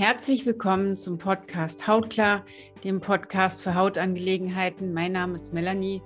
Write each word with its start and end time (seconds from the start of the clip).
Herzlich 0.00 0.46
willkommen 0.46 0.96
zum 0.96 1.18
Podcast 1.18 1.86
Hautklar, 1.86 2.46
dem 2.84 3.02
Podcast 3.02 3.62
für 3.62 3.74
Hautangelegenheiten. 3.74 4.94
Mein 4.94 5.12
Name 5.12 5.34
ist 5.34 5.52
Melanie 5.52 6.00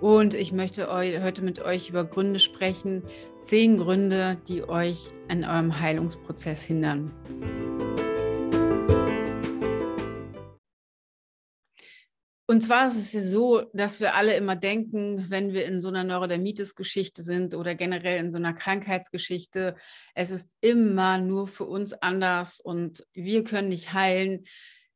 und 0.00 0.34
ich 0.34 0.52
möchte 0.52 0.86
heute 0.88 1.42
mit 1.42 1.58
euch 1.58 1.88
über 1.88 2.04
Gründe 2.04 2.38
sprechen. 2.38 3.02
Zehn 3.42 3.78
Gründe, 3.78 4.38
die 4.46 4.62
euch 4.68 5.10
an 5.28 5.42
eurem 5.42 5.80
Heilungsprozess 5.80 6.62
hindern. 6.62 7.10
Und 12.50 12.62
zwar 12.62 12.88
ist 12.88 12.96
es 12.96 13.12
ja 13.12 13.20
so, 13.20 13.62
dass 13.72 14.00
wir 14.00 14.16
alle 14.16 14.34
immer 14.34 14.56
denken, 14.56 15.26
wenn 15.28 15.52
wir 15.52 15.66
in 15.66 15.80
so 15.80 15.86
einer 15.86 16.02
Neurodermitis-Geschichte 16.02 17.22
sind 17.22 17.54
oder 17.54 17.76
generell 17.76 18.18
in 18.18 18.32
so 18.32 18.38
einer 18.38 18.54
Krankheitsgeschichte, 18.54 19.76
es 20.16 20.32
ist 20.32 20.56
immer 20.60 21.18
nur 21.18 21.46
für 21.46 21.66
uns 21.66 21.92
anders 21.92 22.58
und 22.58 23.06
wir 23.12 23.44
können 23.44 23.68
nicht 23.68 23.92
heilen. 23.92 24.46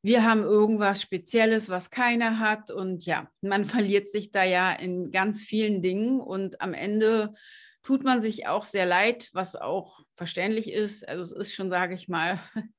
Wir 0.03 0.25
haben 0.25 0.43
irgendwas 0.43 1.01
Spezielles, 1.01 1.69
was 1.69 1.91
keiner 1.91 2.41
hat. 2.41 2.73
Und 2.73 3.07
ja, 3.07 3.31
man 3.41 3.65
verliert 3.65 4.11
sich 4.11 4.33
da 4.33 4.43
ja 4.43 4.73
in 4.73 5.13
ganz 5.13 5.45
vielen 5.45 5.81
Dingen 5.81 6.19
und 6.19 6.61
am 6.61 6.75
Ende 6.75 7.35
tut 7.85 8.03
man 8.03 8.21
sich 8.21 8.49
auch 8.49 8.65
sehr 8.65 8.85
leid, 8.85 9.31
was 9.33 9.55
auch 9.55 10.01
verständlich 10.17 10.73
ist. 10.73 11.09
Also 11.09 11.23
es 11.23 11.31
ist 11.31 11.55
schon, 11.55 11.71
sage 11.71 11.95
ich 11.95 12.09
mal, 12.09 12.41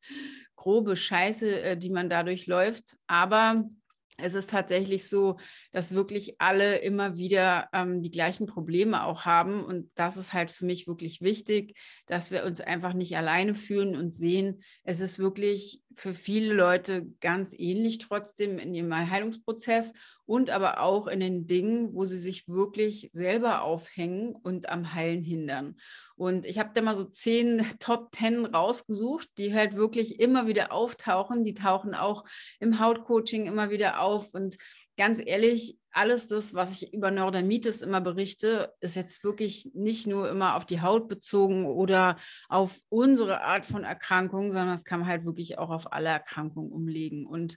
grobe 0.57 0.97
Scheiße, 0.97 1.61
äh, 1.61 1.77
die 1.77 1.91
man 1.91 2.09
dadurch 2.09 2.45
läuft. 2.45 2.97
Aber 3.07 3.69
es 4.17 4.33
ist 4.33 4.49
tatsächlich 4.49 5.07
so, 5.09 5.37
dass 5.71 5.93
wirklich 5.93 6.39
alle 6.39 6.77
immer 6.77 7.17
wieder 7.17 7.69
ähm, 7.73 8.01
die 8.01 8.11
gleichen 8.11 8.45
Probleme 8.47 9.03
auch 9.03 9.25
haben. 9.25 9.63
Und 9.63 9.91
das 9.95 10.17
ist 10.17 10.33
halt 10.33 10.51
für 10.51 10.65
mich 10.65 10.87
wirklich 10.87 11.21
wichtig, 11.21 11.77
dass 12.05 12.31
wir 12.31 12.45
uns 12.45 12.61
einfach 12.61 12.93
nicht 12.93 13.17
alleine 13.17 13.55
fühlen 13.55 13.95
und 13.97 14.13
sehen, 14.13 14.63
es 14.83 15.01
ist 15.01 15.19
wirklich 15.19 15.83
für 15.95 16.13
viele 16.13 16.53
Leute 16.53 17.07
ganz 17.19 17.53
ähnlich 17.57 17.97
trotzdem 17.97 18.59
in 18.59 18.73
ihrem 18.73 18.93
Heilungsprozess 18.93 19.93
und 20.25 20.49
aber 20.49 20.79
auch 20.81 21.07
in 21.07 21.19
den 21.19 21.47
Dingen, 21.47 21.93
wo 21.93 22.05
sie 22.05 22.17
sich 22.17 22.47
wirklich 22.47 23.09
selber 23.11 23.61
aufhängen 23.61 24.35
und 24.35 24.69
am 24.69 24.93
Heilen 24.93 25.23
hindern. 25.23 25.77
Und 26.17 26.45
ich 26.45 26.59
habe 26.59 26.71
da 26.73 26.81
mal 26.81 26.95
so 26.95 27.03
zehn 27.03 27.65
Top 27.79 28.11
Ten 28.11 28.45
rausgesucht, 28.45 29.29
die 29.37 29.53
halt 29.53 29.75
wirklich 29.75 30.19
immer 30.19 30.47
wieder 30.47 30.71
auftauchen. 30.71 31.43
Die 31.43 31.53
tauchen 31.53 31.93
auch 31.93 32.23
im 32.59 32.79
Hautcoaching 32.79 33.45
immer 33.45 33.69
wieder 33.69 33.99
auf. 34.01 34.33
Und 34.33 34.57
ganz 34.97 35.21
ehrlich, 35.23 35.77
alles 35.91 36.27
das, 36.27 36.53
was 36.53 36.81
ich 36.81 36.93
über 36.93 37.09
Neurodermitis 37.11 37.81
immer 37.81 38.01
berichte, 38.01 38.73
ist 38.81 38.95
jetzt 38.95 39.23
wirklich 39.23 39.71
nicht 39.73 40.07
nur 40.07 40.29
immer 40.29 40.55
auf 40.55 40.65
die 40.65 40.81
Haut 40.81 41.07
bezogen 41.07 41.65
oder 41.65 42.17
auf 42.49 42.79
unsere 42.89 43.41
Art 43.41 43.65
von 43.65 43.83
Erkrankung, 43.83 44.51
sondern 44.51 44.75
es 44.75 44.83
kann 44.83 45.07
halt 45.07 45.25
wirklich 45.25 45.57
auch 45.57 45.69
auf 45.69 45.93
alle 45.93 46.09
Erkrankungen 46.09 46.71
umlegen. 46.71 47.25
Und 47.25 47.55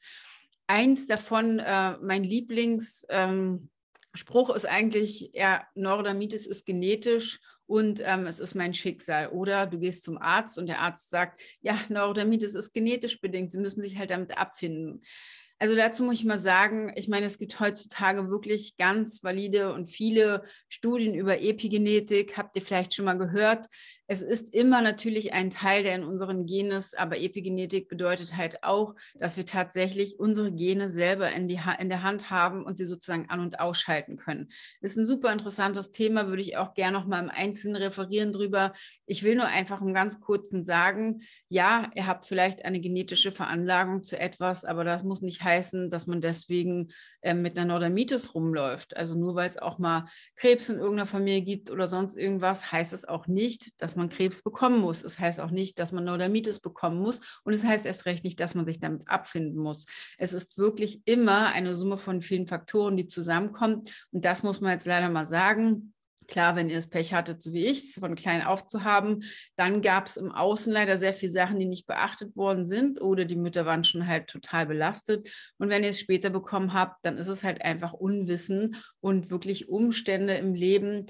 eins 0.68 1.06
davon, 1.06 1.58
äh, 1.58 1.96
mein 1.98 2.22
Lieblingsspruch 2.22 3.08
ähm, 3.10 3.70
ist 4.54 4.66
eigentlich, 4.66 5.30
ja, 5.32 5.66
Neurodermitis 5.74 6.46
ist 6.46 6.64
genetisch 6.64 7.40
und 7.68 8.00
ähm, 8.02 8.26
es 8.26 8.40
ist 8.40 8.54
mein 8.54 8.72
Schicksal. 8.72 9.28
Oder 9.28 9.66
du 9.66 9.78
gehst 9.78 10.02
zum 10.02 10.18
Arzt 10.18 10.58
und 10.58 10.66
der 10.66 10.80
Arzt 10.80 11.10
sagt, 11.10 11.40
ja, 11.60 11.78
Neurodermitis 11.88 12.54
ist 12.54 12.72
genetisch 12.72 13.20
bedingt, 13.20 13.52
sie 13.52 13.58
müssen 13.58 13.82
sich 13.82 13.98
halt 13.98 14.10
damit 14.10 14.36
abfinden. 14.36 15.02
Also 15.60 15.74
dazu 15.74 16.04
muss 16.04 16.14
ich 16.14 16.24
mal 16.24 16.38
sagen, 16.38 16.92
ich 16.96 17.08
meine, 17.08 17.26
es 17.26 17.36
gibt 17.36 17.58
heutzutage 17.60 18.30
wirklich 18.30 18.76
ganz 18.76 19.22
valide 19.24 19.72
und 19.72 19.86
viele 19.86 20.44
Studien 20.68 21.14
über 21.14 21.40
Epigenetik. 21.40 22.36
Habt 22.38 22.56
ihr 22.56 22.62
vielleicht 22.62 22.94
schon 22.94 23.04
mal 23.04 23.18
gehört? 23.18 23.66
Es 24.10 24.22
ist 24.22 24.54
immer 24.54 24.80
natürlich 24.80 25.34
ein 25.34 25.50
Teil, 25.50 25.82
der 25.82 25.94
in 25.94 26.02
unseren 26.02 26.46
Genen 26.46 26.72
ist, 26.72 26.98
aber 26.98 27.18
Epigenetik 27.18 27.90
bedeutet 27.90 28.38
halt 28.38 28.64
auch, 28.64 28.94
dass 29.14 29.36
wir 29.36 29.44
tatsächlich 29.44 30.18
unsere 30.18 30.50
Gene 30.50 30.88
selber 30.88 31.30
in, 31.30 31.46
die 31.46 31.60
in 31.78 31.90
der 31.90 32.02
Hand 32.02 32.30
haben 32.30 32.64
und 32.64 32.78
sie 32.78 32.86
sozusagen 32.86 33.28
an- 33.28 33.40
und 33.40 33.60
ausschalten 33.60 34.16
können. 34.16 34.48
Ist 34.80 34.96
ein 34.96 35.04
super 35.04 35.30
interessantes 35.30 35.90
Thema, 35.90 36.28
würde 36.28 36.40
ich 36.40 36.56
auch 36.56 36.72
gerne 36.72 36.98
noch 36.98 37.06
mal 37.06 37.22
im 37.22 37.28
Einzelnen 37.28 37.76
referieren 37.76 38.32
drüber. 38.32 38.72
Ich 39.04 39.24
will 39.24 39.36
nur 39.36 39.44
einfach 39.44 39.82
im 39.82 39.92
ganz 39.92 40.20
kurzen 40.20 40.64
sagen, 40.64 41.20
ja, 41.50 41.90
ihr 41.94 42.06
habt 42.06 42.24
vielleicht 42.24 42.64
eine 42.64 42.80
genetische 42.80 43.30
Veranlagung 43.30 44.04
zu 44.04 44.18
etwas, 44.18 44.64
aber 44.64 44.84
das 44.84 45.02
muss 45.04 45.20
nicht 45.20 45.44
heißen, 45.44 45.90
dass 45.90 46.06
man 46.06 46.22
deswegen 46.22 46.92
äh, 47.20 47.34
mit 47.34 47.56
einer 47.56 47.66
Neurodermitis 47.66 48.34
rumläuft. 48.34 48.96
Also 48.96 49.14
nur 49.14 49.34
weil 49.34 49.48
es 49.48 49.58
auch 49.58 49.78
mal 49.78 50.08
Krebs 50.36 50.68
in 50.68 50.76
irgendeiner 50.78 51.06
Familie 51.06 51.42
gibt 51.42 51.70
oder 51.70 51.86
sonst 51.86 52.16
irgendwas, 52.16 52.70
heißt 52.70 52.92
es 52.92 53.04
auch 53.04 53.26
nicht, 53.26 53.82
dass 53.82 53.96
man 53.96 54.08
Krebs 54.08 54.42
bekommen 54.42 54.80
muss. 54.80 55.02
Es 55.02 55.18
heißt 55.18 55.40
auch 55.40 55.50
nicht, 55.50 55.78
dass 55.78 55.92
man 55.92 56.04
Neurodermitis 56.04 56.60
bekommen 56.60 57.00
muss. 57.00 57.20
Und 57.44 57.52
es 57.52 57.64
heißt 57.64 57.86
erst 57.86 58.06
recht 58.06 58.24
nicht, 58.24 58.38
dass 58.40 58.54
man 58.54 58.66
sich 58.66 58.80
damit 58.80 59.08
abfinden 59.08 59.58
muss. 59.58 59.86
Es 60.16 60.32
ist 60.32 60.58
wirklich 60.58 61.02
immer 61.06 61.48
eine 61.48 61.74
Summe 61.74 61.98
von 61.98 62.22
vielen 62.22 62.46
Faktoren, 62.46 62.96
die 62.96 63.06
zusammenkommen. 63.06 63.82
Und 64.12 64.24
das 64.24 64.42
muss 64.42 64.60
man 64.60 64.72
jetzt 64.72 64.86
leider 64.86 65.08
mal 65.08 65.26
sagen. 65.26 65.92
Klar, 66.28 66.56
wenn 66.56 66.68
ihr 66.68 66.76
das 66.76 66.88
Pech 66.88 67.14
hattet, 67.14 67.42
so 67.42 67.54
wie 67.54 67.64
ich 67.64 67.78
es 67.78 67.94
von 67.94 68.14
klein 68.14 68.42
auf 68.42 68.66
zu 68.66 68.84
haben, 68.84 69.24
dann 69.56 69.80
gab 69.80 70.06
es 70.06 70.18
im 70.18 70.30
Außen 70.30 70.70
leider 70.70 70.98
sehr 70.98 71.14
viele 71.14 71.32
Sachen, 71.32 71.58
die 71.58 71.64
nicht 71.64 71.86
beachtet 71.86 72.36
worden 72.36 72.66
sind 72.66 73.00
oder 73.00 73.24
die 73.24 73.34
Mütter 73.34 73.64
waren 73.64 73.82
schon 73.82 74.06
halt 74.06 74.28
total 74.28 74.66
belastet. 74.66 75.26
Und 75.56 75.70
wenn 75.70 75.82
ihr 75.82 75.90
es 75.90 76.00
später 76.00 76.28
bekommen 76.28 76.74
habt, 76.74 77.04
dann 77.04 77.16
ist 77.16 77.28
es 77.28 77.44
halt 77.44 77.62
einfach 77.62 77.94
Unwissen 77.94 78.76
und 79.00 79.30
wirklich 79.30 79.70
Umstände 79.70 80.34
im 80.34 80.54
Leben, 80.54 81.06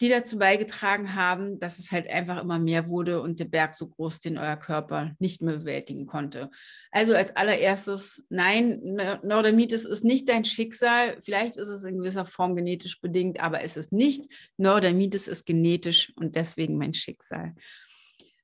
die 0.00 0.08
dazu 0.08 0.38
beigetragen 0.38 1.14
haben, 1.14 1.58
dass 1.58 1.78
es 1.78 1.90
halt 1.90 2.08
einfach 2.08 2.40
immer 2.40 2.58
mehr 2.58 2.88
wurde 2.88 3.20
und 3.20 3.40
der 3.40 3.46
Berg 3.46 3.74
so 3.74 3.88
groß, 3.88 4.20
den 4.20 4.38
euer 4.38 4.56
Körper 4.56 5.12
nicht 5.18 5.42
mehr 5.42 5.58
bewältigen 5.58 6.06
konnte. 6.06 6.50
Also 6.92 7.14
als 7.14 7.34
allererstes, 7.36 8.24
nein, 8.28 8.80
Neurodermitis 9.22 9.84
ist 9.84 10.04
nicht 10.04 10.28
dein 10.28 10.44
Schicksal. 10.44 11.20
Vielleicht 11.20 11.56
ist 11.56 11.68
es 11.68 11.82
in 11.84 11.98
gewisser 11.98 12.24
Form 12.24 12.54
genetisch 12.54 13.00
bedingt, 13.00 13.40
aber 13.40 13.62
es 13.62 13.76
ist 13.76 13.92
nicht. 13.92 14.26
Neurodermitis 14.56 15.26
ist 15.26 15.46
genetisch 15.46 16.12
und 16.16 16.36
deswegen 16.36 16.78
mein 16.78 16.94
Schicksal. 16.94 17.54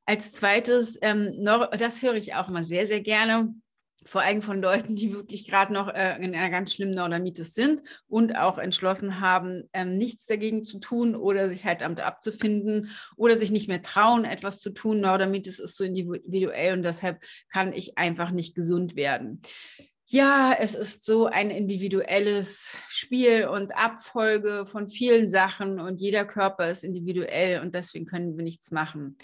Als 0.07 0.33
zweites, 0.33 0.99
ähm, 1.03 1.47
das 1.79 2.03
höre 2.03 2.15
ich 2.15 2.35
auch 2.35 2.49
immer 2.49 2.65
sehr, 2.65 2.87
sehr 2.87 3.01
gerne 3.01 3.55
vor 4.05 4.23
allem 4.23 4.43
von 4.43 4.61
Leuten, 4.61 4.97
die 4.97 5.13
wirklich 5.13 5.49
gerade 5.49 5.73
noch 5.73 5.89
äh, 5.89 6.17
in 6.17 6.35
einer 6.35 6.51
ganz 6.51 6.73
schlimmen 6.73 6.95
Neurodermitis 6.95 7.55
sind 7.55 7.83
und 8.07 8.37
auch 8.37 8.59
entschlossen 8.59 9.21
haben, 9.21 9.69
ähm, 9.73 9.97
nichts 9.97 10.27
dagegen 10.27 10.65
zu 10.65 10.79
tun 10.79 11.17
oder 11.17 11.49
sich 11.49 11.65
halt 11.65 11.81
damit 11.81 12.01
abzufinden 12.01 12.91
oder 13.17 13.37
sich 13.37 13.51
nicht 13.51 13.69
mehr 13.69 13.83
trauen, 13.83 14.25
etwas 14.25 14.61
zu 14.61 14.71
tun. 14.71 15.01
Neurodermitis 15.01 15.59
ist 15.59 15.77
so 15.77 15.85
individuell 15.85 16.75
und 16.75 16.83
deshalb 16.83 17.25
kann 17.53 17.73
ich 17.73 17.99
einfach 17.99 18.31
nicht 18.31 18.55
gesund 18.55 18.97
werden. 18.97 19.41
Ja, 20.07 20.55
es 20.59 20.75
ist 20.75 21.03
so 21.03 21.27
ein 21.27 21.51
individuelles 21.51 22.77
Spiel 22.89 23.47
und 23.47 23.75
Abfolge 23.75 24.67
von 24.67 24.87
vielen 24.87 25.31
Sachen 25.31 25.81
und 25.81 26.01
jeder 26.01 26.27
Körper 26.27 26.71
ist 26.71 26.85
individuell 26.85 27.61
und 27.63 27.75
deswegen 27.75 28.05
können 28.05 28.37
wir 28.37 28.45
nichts 28.45 28.71
machen. 28.71 29.17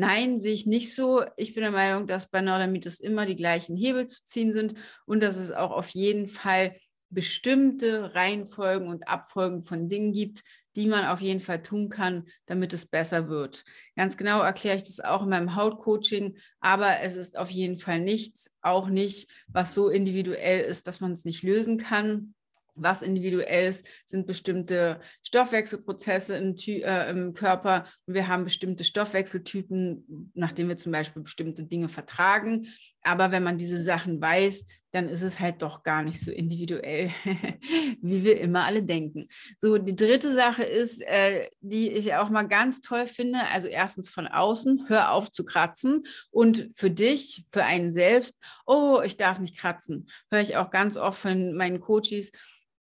Nein, 0.00 0.38
sehe 0.38 0.54
ich 0.54 0.64
nicht 0.64 0.94
so. 0.94 1.24
Ich 1.36 1.54
bin 1.54 1.64
der 1.64 1.72
Meinung, 1.72 2.06
dass 2.06 2.30
bei 2.30 2.40
Neurodermitis 2.40 3.00
immer 3.00 3.26
die 3.26 3.34
gleichen 3.34 3.76
Hebel 3.76 4.06
zu 4.06 4.22
ziehen 4.22 4.52
sind 4.52 4.74
und 5.06 5.20
dass 5.20 5.36
es 5.36 5.50
auch 5.50 5.72
auf 5.72 5.88
jeden 5.88 6.28
Fall 6.28 6.76
bestimmte 7.10 8.14
Reihenfolgen 8.14 8.86
und 8.86 9.08
Abfolgen 9.08 9.64
von 9.64 9.88
Dingen 9.88 10.12
gibt, 10.12 10.44
die 10.76 10.86
man 10.86 11.04
auf 11.04 11.20
jeden 11.20 11.40
Fall 11.40 11.64
tun 11.64 11.88
kann, 11.88 12.28
damit 12.46 12.72
es 12.74 12.86
besser 12.86 13.28
wird. 13.28 13.64
Ganz 13.96 14.16
genau 14.16 14.40
erkläre 14.40 14.76
ich 14.76 14.84
das 14.84 15.00
auch 15.00 15.24
in 15.24 15.30
meinem 15.30 15.56
Hautcoaching, 15.56 16.38
aber 16.60 17.00
es 17.00 17.16
ist 17.16 17.36
auf 17.36 17.50
jeden 17.50 17.76
Fall 17.76 17.98
nichts, 17.98 18.56
auch 18.62 18.86
nicht, 18.86 19.28
was 19.48 19.74
so 19.74 19.88
individuell 19.88 20.60
ist, 20.60 20.86
dass 20.86 21.00
man 21.00 21.10
es 21.10 21.24
nicht 21.24 21.42
lösen 21.42 21.76
kann 21.76 22.36
was 22.80 23.02
individuell 23.02 23.68
ist, 23.68 23.86
sind 24.06 24.26
bestimmte 24.26 25.00
Stoffwechselprozesse 25.22 26.36
im, 26.36 26.56
äh, 26.66 27.10
im, 27.10 27.34
Körper 27.34 27.86
und 28.06 28.14
wir 28.14 28.28
haben 28.28 28.44
bestimmte 28.44 28.84
Stoffwechseltypen, 28.84 30.32
nachdem 30.34 30.68
wir 30.68 30.76
zum 30.76 30.92
Beispiel 30.92 31.22
bestimmte 31.22 31.64
Dinge 31.64 31.88
vertragen. 31.88 32.68
Aber 33.02 33.30
wenn 33.30 33.42
man 33.42 33.58
diese 33.58 33.80
Sachen 33.80 34.20
weiß, 34.20 34.66
dann 34.92 35.08
ist 35.08 35.22
es 35.22 35.38
halt 35.38 35.62
doch 35.62 35.82
gar 35.82 36.02
nicht 36.02 36.20
so 36.20 36.30
individuell, 36.30 37.10
wie 38.02 38.24
wir 38.24 38.40
immer 38.40 38.64
alle 38.64 38.82
denken. 38.82 39.28
So, 39.58 39.78
die 39.78 39.94
dritte 39.94 40.32
Sache 40.32 40.62
ist, 40.62 41.02
äh, 41.02 41.48
die 41.60 41.90
ich 41.90 42.14
auch 42.14 42.30
mal 42.30 42.48
ganz 42.48 42.80
toll 42.80 43.06
finde. 43.06 43.40
Also 43.52 43.68
erstens 43.68 44.08
von 44.08 44.26
außen, 44.26 44.86
hör 44.88 45.12
auf 45.12 45.30
zu 45.30 45.44
kratzen. 45.44 46.04
Und 46.30 46.70
für 46.74 46.90
dich, 46.90 47.44
für 47.48 47.64
einen 47.64 47.90
selbst, 47.90 48.36
oh, 48.66 49.00
ich 49.04 49.16
darf 49.16 49.40
nicht 49.40 49.58
kratzen. 49.58 50.08
Höre 50.30 50.40
ich 50.40 50.56
auch 50.56 50.70
ganz 50.70 50.96
oft 50.96 51.20
von 51.20 51.54
meinen 51.54 51.80
Coaches 51.80 52.32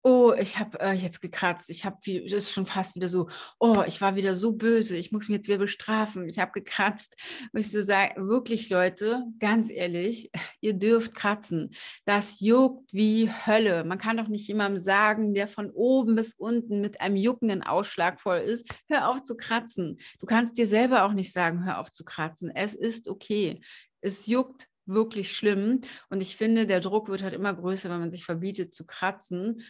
oh, 0.08 0.32
ich 0.40 0.58
habe 0.58 0.80
äh, 0.80 0.94
jetzt 0.94 1.20
gekratzt, 1.20 1.70
ich 1.70 1.84
habe, 1.84 1.98
das 2.24 2.32
ist 2.32 2.54
schon 2.54 2.66
fast 2.66 2.96
wieder 2.96 3.10
so, 3.10 3.28
oh, 3.60 3.84
ich 3.86 4.00
war 4.00 4.16
wieder 4.16 4.38
so 4.38 4.54
böse, 4.54 4.96
ich 4.96 5.12
muss 5.12 5.28
mich 5.28 5.36
jetzt 5.36 5.50
wieder 5.50 5.58
bestrafen, 5.58 6.30
ich 6.30 6.40
habe 6.40 6.54
gekratzt. 6.54 7.18
Und 7.52 7.60
ich 7.60 7.70
so 7.70 7.82
sage, 7.82 8.26
wirklich 8.26 8.70
Leute, 8.70 9.26
ganz 9.38 9.70
ehrlich, 9.70 10.32
ihr 10.62 10.76
dürft 10.76 11.14
kratzen. 11.14 11.72
Das 12.06 12.40
juckt 12.40 12.94
wie 12.94 13.30
Hölle. 13.30 13.84
Man 13.84 13.98
kann 13.98 14.16
doch 14.16 14.30
nicht 14.30 14.48
jemandem 14.48 14.82
sagen, 14.82 15.34
der 15.34 15.50
von 15.50 15.72
oben 15.72 16.16
bis 16.16 16.34
unten 16.36 16.80
mit 16.80 17.02
einem 17.02 17.18
juckenden 17.18 17.62
Ausschlag 17.62 18.22
voll 18.22 18.38
ist, 18.38 18.66
hör 18.88 19.10
auf 19.10 19.24
zu 19.24 19.36
kratzen. 19.36 20.00
Du 20.22 20.26
kannst 20.26 20.58
dir 20.58 20.68
selber 20.68 21.04
auch 21.04 21.14
nicht 21.14 21.34
sagen, 21.34 21.66
hör 21.66 21.80
auf 21.80 21.92
zu 21.92 22.06
kratzen. 22.06 22.50
Es 22.56 22.76
ist 22.76 23.10
okay. 23.10 23.60
Es 24.00 24.26
juckt 24.26 24.68
wirklich 24.86 25.36
schlimm. 25.36 25.82
Und 26.10 26.22
ich 26.22 26.38
finde, 26.38 26.66
der 26.66 26.80
Druck 26.80 27.10
wird 27.10 27.24
halt 27.24 27.34
immer 27.34 27.54
größer, 27.54 27.90
wenn 27.90 28.00
man 28.00 28.12
sich 28.12 28.24
verbietet 28.24 28.74
zu 28.74 28.86
kratzen 28.86 29.66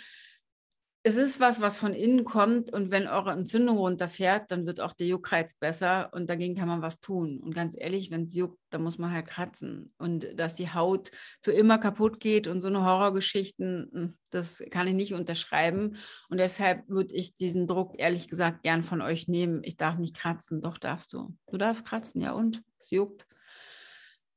es 1.08 1.16
ist 1.16 1.40
was, 1.40 1.62
was 1.62 1.78
von 1.78 1.94
innen 1.94 2.26
kommt 2.26 2.74
und 2.74 2.92
wenn 2.92 3.08
eure 3.08 3.32
Entzündung 3.32 3.78
runterfährt, 3.78 4.52
dann 4.52 4.66
wird 4.66 4.82
auch 4.82 4.92
der 4.92 5.08
Juckreiz 5.08 5.54
besser 5.54 6.10
und 6.12 6.30
dagegen 6.30 6.54
kann 6.54 6.68
man 6.68 6.82
was 6.82 7.00
tun. 7.00 7.40
Und 7.42 7.56
ganz 7.56 7.78
ehrlich, 7.80 8.12
wenn 8.12 8.24
es 8.24 8.34
juckt, 8.34 8.60
dann 8.72 8.84
muss 8.84 8.98
man 8.98 9.14
halt 9.14 9.26
kratzen. 9.26 9.94
Und 9.98 10.28
dass 10.38 10.56
die 10.56 10.70
Haut 10.70 11.12
für 11.42 11.54
immer 11.54 11.78
kaputt 11.78 12.20
geht 12.20 12.48
und 12.48 12.60
so 12.60 12.68
eine 12.68 12.84
Horrorgeschichten, 12.84 13.90
hm, 13.94 14.18
das 14.32 14.62
kann 14.70 14.86
ich 14.90 14.96
nicht 14.96 15.14
unterschreiben. 15.14 15.96
Und 16.28 16.40
deshalb 16.40 16.90
würde 16.90 17.14
ich 17.14 17.36
diesen 17.36 17.68
Druck 17.68 17.94
ehrlich 17.98 18.28
gesagt 18.28 18.64
gern 18.64 18.84
von 18.84 19.02
euch 19.02 19.30
nehmen. 19.30 19.62
Ich 19.64 19.78
darf 19.78 19.98
nicht 19.98 20.18
kratzen, 20.18 20.62
doch 20.62 20.78
darfst 20.78 21.14
du. 21.14 21.34
Du 21.50 21.58
darfst 21.58 21.86
kratzen, 21.86 22.20
ja 22.20 22.34
und? 22.34 22.62
Es 22.80 22.92
juckt. 22.92 23.26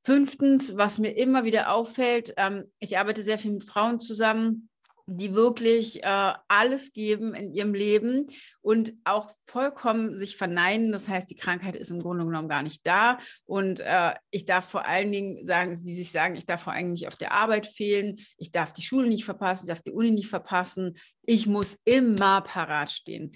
Fünftens, 0.05 0.77
was 0.77 1.01
mir 1.01 1.17
immer 1.17 1.45
wieder 1.45 1.73
auffällt, 1.73 2.33
ähm, 2.37 2.71
ich 2.79 2.97
arbeite 2.97 3.25
sehr 3.25 3.39
viel 3.39 3.51
mit 3.51 3.65
Frauen 3.65 3.99
zusammen 3.99 4.70
die 5.13 5.35
wirklich 5.35 6.05
äh, 6.05 6.33
alles 6.47 6.93
geben 6.93 7.35
in 7.35 7.53
ihrem 7.53 7.75
Leben 7.75 8.29
und 8.61 8.93
auch 9.05 9.31
vollkommen 9.43 10.17
sich 10.17 10.37
verneinen. 10.37 10.93
Das 10.93 11.09
heißt, 11.09 11.29
die 11.29 11.37
Krankheit 11.37 11.75
ist 11.75 11.91
im 11.91 12.01
Grunde 12.01 12.25
genommen 12.25 12.49
gar 12.49 12.63
nicht 12.63 12.87
da. 12.87 13.19
Und 13.45 13.81
äh, 13.81 14.15
ich 14.31 14.45
darf 14.45 14.69
vor 14.69 14.87
allen 14.87 15.11
Dingen 15.11 15.45
sagen, 15.45 15.77
die 15.83 15.95
sich 15.95 16.13
sagen, 16.13 16.37
ich 16.37 16.47
darf 16.47 16.63
vor 16.63 16.73
allem 16.73 16.93
nicht 16.93 17.09
auf 17.09 17.17
der 17.17 17.33
Arbeit 17.33 17.67
fehlen, 17.67 18.17
ich 18.37 18.53
darf 18.53 18.73
die 18.73 18.83
Schule 18.83 19.09
nicht 19.09 19.25
verpassen, 19.25 19.65
ich 19.65 19.69
darf 19.69 19.83
die 19.83 19.93
Uni 19.93 20.13
nicht 20.13 20.29
verpassen. 20.29 20.97
Ich 21.23 21.47
muss 21.47 21.77
immer 21.85 22.41
parat 22.43 22.93
stehen. 22.93 23.33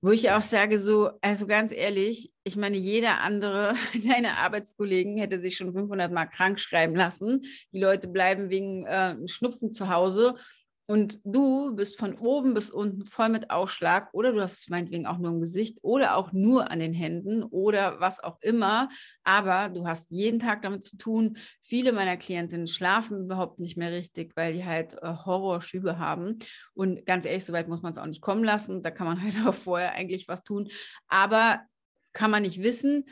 Wo 0.00 0.10
ich 0.10 0.30
auch 0.30 0.42
sage, 0.42 0.78
so, 0.78 1.10
also 1.20 1.46
ganz 1.48 1.72
ehrlich, 1.72 2.30
ich 2.44 2.56
meine, 2.56 2.76
jeder 2.76 3.20
andere 3.20 3.74
deiner 4.08 4.38
Arbeitskollegen 4.38 5.18
hätte 5.18 5.40
sich 5.40 5.56
schon 5.56 5.74
500 5.74 6.10
Mal 6.10 6.26
krank 6.26 6.60
schreiben 6.60 6.94
lassen. 6.94 7.42
Die 7.72 7.80
Leute 7.80 8.08
bleiben 8.08 8.48
wegen 8.48 8.86
äh, 8.86 9.16
Schnupfen 9.26 9.72
zu 9.72 9.88
Hause 9.88 10.36
und 10.90 11.20
du 11.22 11.76
bist 11.76 11.98
von 11.98 12.16
oben 12.16 12.54
bis 12.54 12.70
unten 12.70 13.04
voll 13.04 13.28
mit 13.28 13.50
Ausschlag 13.50 14.08
oder 14.14 14.32
du 14.32 14.40
hast 14.40 14.70
meinetwegen 14.70 15.04
auch 15.04 15.18
nur 15.18 15.32
im 15.32 15.40
Gesicht 15.40 15.76
oder 15.82 16.16
auch 16.16 16.32
nur 16.32 16.70
an 16.70 16.78
den 16.78 16.94
Händen 16.94 17.42
oder 17.42 18.00
was 18.00 18.20
auch 18.20 18.38
immer. 18.40 18.88
Aber 19.22 19.68
du 19.68 19.86
hast 19.86 20.10
jeden 20.10 20.38
Tag 20.38 20.62
damit 20.62 20.82
zu 20.82 20.96
tun. 20.96 21.36
Viele 21.60 21.92
meiner 21.92 22.16
Klientinnen 22.16 22.66
schlafen 22.66 23.24
überhaupt 23.26 23.60
nicht 23.60 23.76
mehr 23.76 23.92
richtig, 23.92 24.32
weil 24.34 24.54
die 24.54 24.64
halt 24.64 24.94
äh, 25.02 25.12
Horrorschübe 25.26 25.98
haben. 25.98 26.38
Und 26.72 27.04
ganz 27.04 27.26
ehrlich, 27.26 27.44
so 27.44 27.52
weit 27.52 27.68
muss 27.68 27.82
man 27.82 27.92
es 27.92 27.98
auch 27.98 28.06
nicht 28.06 28.22
kommen 28.22 28.42
lassen. 28.42 28.82
Da 28.82 28.90
kann 28.90 29.06
man 29.06 29.22
halt 29.22 29.46
auch 29.46 29.54
vorher 29.54 29.92
eigentlich 29.92 30.26
was 30.26 30.42
tun. 30.42 30.70
Aber 31.06 31.60
kann 32.14 32.30
man 32.30 32.44
nicht 32.44 32.62
wissen. 32.62 33.04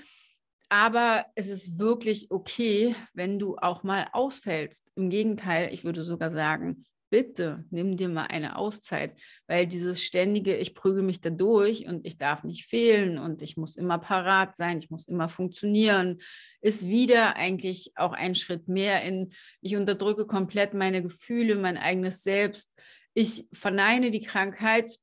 Aber 0.71 1.27
es 1.35 1.51
ist 1.51 1.79
wirklich 1.79 2.31
okay, 2.31 2.97
wenn 3.13 3.39
du 3.39 3.59
auch 3.59 3.83
mal 3.83 4.09
ausfällst. 4.13 4.91
Im 4.95 5.11
Gegenteil, 5.11 5.75
ich 5.75 5.85
würde 5.85 6.03
sogar 6.03 6.31
sagen, 6.31 6.87
bitte 7.11 7.65
nimm 7.71 7.97
dir 7.97 8.09
mal 8.09 8.27
eine 8.27 8.57
Auszeit, 8.57 9.19
weil 9.47 9.67
dieses 9.67 10.03
ständige, 10.03 10.57
ich 10.57 10.75
prüge 10.75 11.03
mich 11.03 11.21
da 11.21 11.31
durch 11.31 11.87
und 11.87 12.07
ich 12.07 12.19
darf 12.19 12.45
nicht 12.45 12.67
fehlen 12.67 13.19
und 13.19 13.43
ich 13.43 13.57
muss 13.57 13.77
immer 13.77 13.99
parat 13.99 14.57
sein, 14.57 14.79
ich 14.79 14.91
muss 14.91 15.09
immer 15.09 15.29
funktionieren, 15.29 16.19
ist 16.61 16.87
wieder 16.87 17.37
eigentlich 17.37 17.93
auch 17.97 18.13
ein 18.13 18.35
Schritt 18.35 18.69
mehr 18.69 19.03
in, 19.03 19.31
ich 19.61 19.77
unterdrücke 19.77 20.27
komplett 20.27 20.75
meine 20.75 21.03
Gefühle, 21.03 21.57
mein 21.57 21.77
eigenes 21.77 22.23
Selbst. 22.23 22.75
Ich 23.15 23.47
verneine 23.53 24.11
die 24.11 24.23
Krankheit 24.23 24.99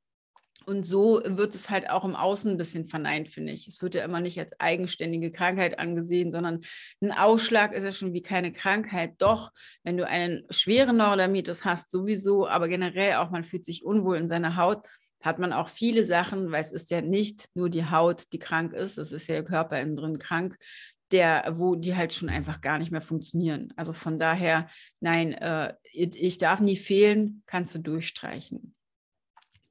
und 0.65 0.83
so 0.83 1.21
wird 1.25 1.55
es 1.55 1.69
halt 1.69 1.89
auch 1.89 2.05
im 2.05 2.15
Außen 2.15 2.51
ein 2.51 2.57
bisschen 2.57 2.85
verneint, 2.85 3.29
finde 3.29 3.53
ich. 3.53 3.67
Es 3.67 3.81
wird 3.81 3.95
ja 3.95 4.03
immer 4.03 4.19
nicht 4.19 4.39
als 4.39 4.59
eigenständige 4.59 5.31
Krankheit 5.31 5.79
angesehen, 5.79 6.31
sondern 6.31 6.61
ein 7.01 7.11
Ausschlag 7.11 7.73
ist 7.73 7.83
ja 7.83 7.91
schon 7.91 8.13
wie 8.13 8.21
keine 8.21 8.51
Krankheit. 8.51 9.15
Doch, 9.19 9.51
wenn 9.83 9.97
du 9.97 10.07
einen 10.07 10.45
schweren 10.49 10.97
Neurodermitis 10.97 11.65
hast, 11.65 11.91
sowieso, 11.91 12.47
aber 12.47 12.67
generell 12.67 13.15
auch, 13.15 13.31
man 13.31 13.43
fühlt 13.43 13.65
sich 13.65 13.83
unwohl 13.83 14.17
in 14.17 14.27
seiner 14.27 14.57
Haut, 14.57 14.87
hat 15.21 15.39
man 15.39 15.53
auch 15.53 15.69
viele 15.69 16.03
Sachen, 16.03 16.51
weil 16.51 16.61
es 16.61 16.73
ist 16.73 16.91
ja 16.91 17.01
nicht 17.01 17.47
nur 17.53 17.69
die 17.69 17.89
Haut, 17.89 18.25
die 18.33 18.39
krank 18.39 18.73
ist, 18.73 18.97
es 18.97 19.11
ist 19.11 19.27
ja 19.27 19.35
der 19.35 19.45
Körper 19.45 19.79
innen 19.79 19.95
drin 19.95 20.19
krank, 20.19 20.57
der, 21.11 21.55
wo 21.57 21.75
die 21.75 21.95
halt 21.95 22.13
schon 22.13 22.29
einfach 22.29 22.59
gar 22.59 22.77
nicht 22.77 22.91
mehr 22.91 23.01
funktionieren. 23.01 23.71
Also 23.77 23.93
von 23.93 24.17
daher, 24.17 24.67
nein, 24.99 25.33
äh, 25.33 25.73
ich 25.91 26.39
darf 26.39 26.59
nie 26.59 26.75
fehlen, 26.75 27.43
kannst 27.45 27.73
du 27.75 27.79
durchstreichen. 27.79 28.75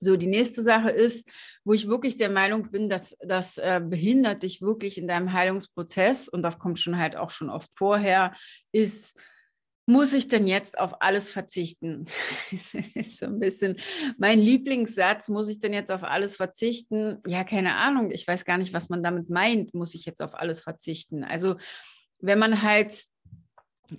So, 0.04 0.16
die 0.16 0.26
nächste 0.26 0.62
Sache 0.62 0.90
ist, 0.90 1.31
wo 1.64 1.72
ich 1.72 1.87
wirklich 1.87 2.16
der 2.16 2.31
Meinung 2.31 2.70
bin, 2.70 2.88
dass 2.88 3.16
das 3.20 3.56
äh, 3.58 3.81
behindert 3.82 4.43
dich 4.43 4.60
wirklich 4.60 4.99
in 4.99 5.06
deinem 5.06 5.32
Heilungsprozess 5.32 6.28
und 6.28 6.43
das 6.43 6.58
kommt 6.58 6.81
schon 6.81 6.99
halt 6.99 7.16
auch 7.16 7.31
schon 7.31 7.49
oft 7.49 7.70
vorher, 7.72 8.34
ist, 8.72 9.16
muss 9.87 10.12
ich 10.12 10.26
denn 10.26 10.49
jetzt 10.49 10.76
auf 10.76 11.02
alles 11.02 11.31
verzichten? 11.31 12.06
ist 12.50 13.19
so 13.19 13.26
ein 13.26 13.38
bisschen 13.38 13.76
mein 14.19 14.40
Lieblingssatz, 14.40 15.28
muss 15.28 15.49
ich 15.49 15.60
denn 15.60 15.72
jetzt 15.72 15.93
auf 15.93 16.02
alles 16.02 16.34
verzichten? 16.34 17.20
Ja, 17.25 17.44
keine 17.44 17.76
Ahnung, 17.76 18.10
ich 18.10 18.26
weiß 18.26 18.44
gar 18.44 18.58
nicht, 18.58 18.72
was 18.72 18.88
man 18.88 19.05
damit 19.05 19.31
meint, 19.31 19.72
muss 19.72 19.94
ich 19.94 20.05
jetzt 20.05 20.20
auf 20.20 20.34
alles 20.34 20.60
verzichten? 20.60 21.22
Also, 21.22 21.56
wenn 22.19 22.40
man 22.40 22.62
halt 22.62 23.05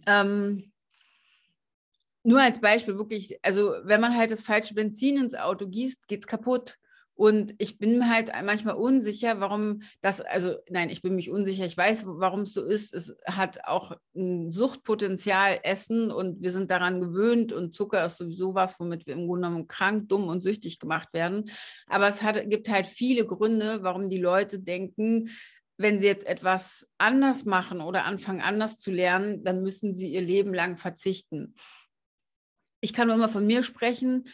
ähm, 0.05 0.72
nur 2.23 2.41
als 2.41 2.59
Beispiel 2.59 2.97
wirklich, 2.97 3.37
also 3.41 3.73
wenn 3.83 4.01
man 4.01 4.17
halt 4.17 4.31
das 4.31 4.41
falsche 4.41 4.73
Benzin 4.73 5.17
ins 5.17 5.35
Auto 5.35 5.67
gießt, 5.67 6.07
geht 6.07 6.21
es 6.21 6.27
kaputt. 6.27 6.77
Und 7.15 7.53
ich 7.59 7.77
bin 7.77 8.09
halt 8.09 8.31
manchmal 8.43 8.73
unsicher, 8.73 9.39
warum 9.39 9.83
das, 10.01 10.19
also 10.19 10.55
nein, 10.69 10.89
ich 10.89 11.03
bin 11.03 11.15
mich 11.15 11.29
unsicher, 11.29 11.65
ich 11.65 11.77
weiß, 11.77 12.05
warum 12.07 12.41
es 12.41 12.53
so 12.53 12.63
ist. 12.63 12.91
Es 12.93 13.15
hat 13.27 13.65
auch 13.65 13.95
ein 14.15 14.51
Suchtpotenzial, 14.51 15.59
Essen 15.61 16.11
und 16.11 16.41
wir 16.41 16.51
sind 16.51 16.71
daran 16.71 17.01
gewöhnt 17.01 17.53
und 17.53 17.75
Zucker 17.75 18.03
ist 18.03 18.17
sowieso 18.17 18.55
was, 18.55 18.79
womit 18.79 19.05
wir 19.05 19.13
im 19.13 19.27
Grunde 19.27 19.47
genommen 19.47 19.67
krank, 19.67 20.09
dumm 20.09 20.27
und 20.27 20.41
süchtig 20.41 20.79
gemacht 20.79 21.09
werden. 21.13 21.51
Aber 21.85 22.07
es 22.07 22.23
hat, 22.23 22.49
gibt 22.49 22.67
halt 22.67 22.87
viele 22.87 23.27
Gründe, 23.27 23.83
warum 23.83 24.09
die 24.09 24.19
Leute 24.19 24.59
denken, 24.59 25.29
wenn 25.77 25.99
sie 25.99 26.07
jetzt 26.07 26.25
etwas 26.25 26.87
anders 26.97 27.45
machen 27.45 27.81
oder 27.81 28.05
anfangen 28.05 28.41
anders 28.41 28.79
zu 28.79 28.91
lernen, 28.91 29.43
dann 29.43 29.61
müssen 29.61 29.93
sie 29.93 30.11
ihr 30.11 30.21
Leben 30.21 30.53
lang 30.53 30.77
verzichten 30.77 31.55
ich 32.83 32.93
kann 32.93 33.07
nur 33.07 33.15
immer 33.15 33.29
von 33.29 33.47
mir 33.47 33.63
sprechen. 33.63 34.25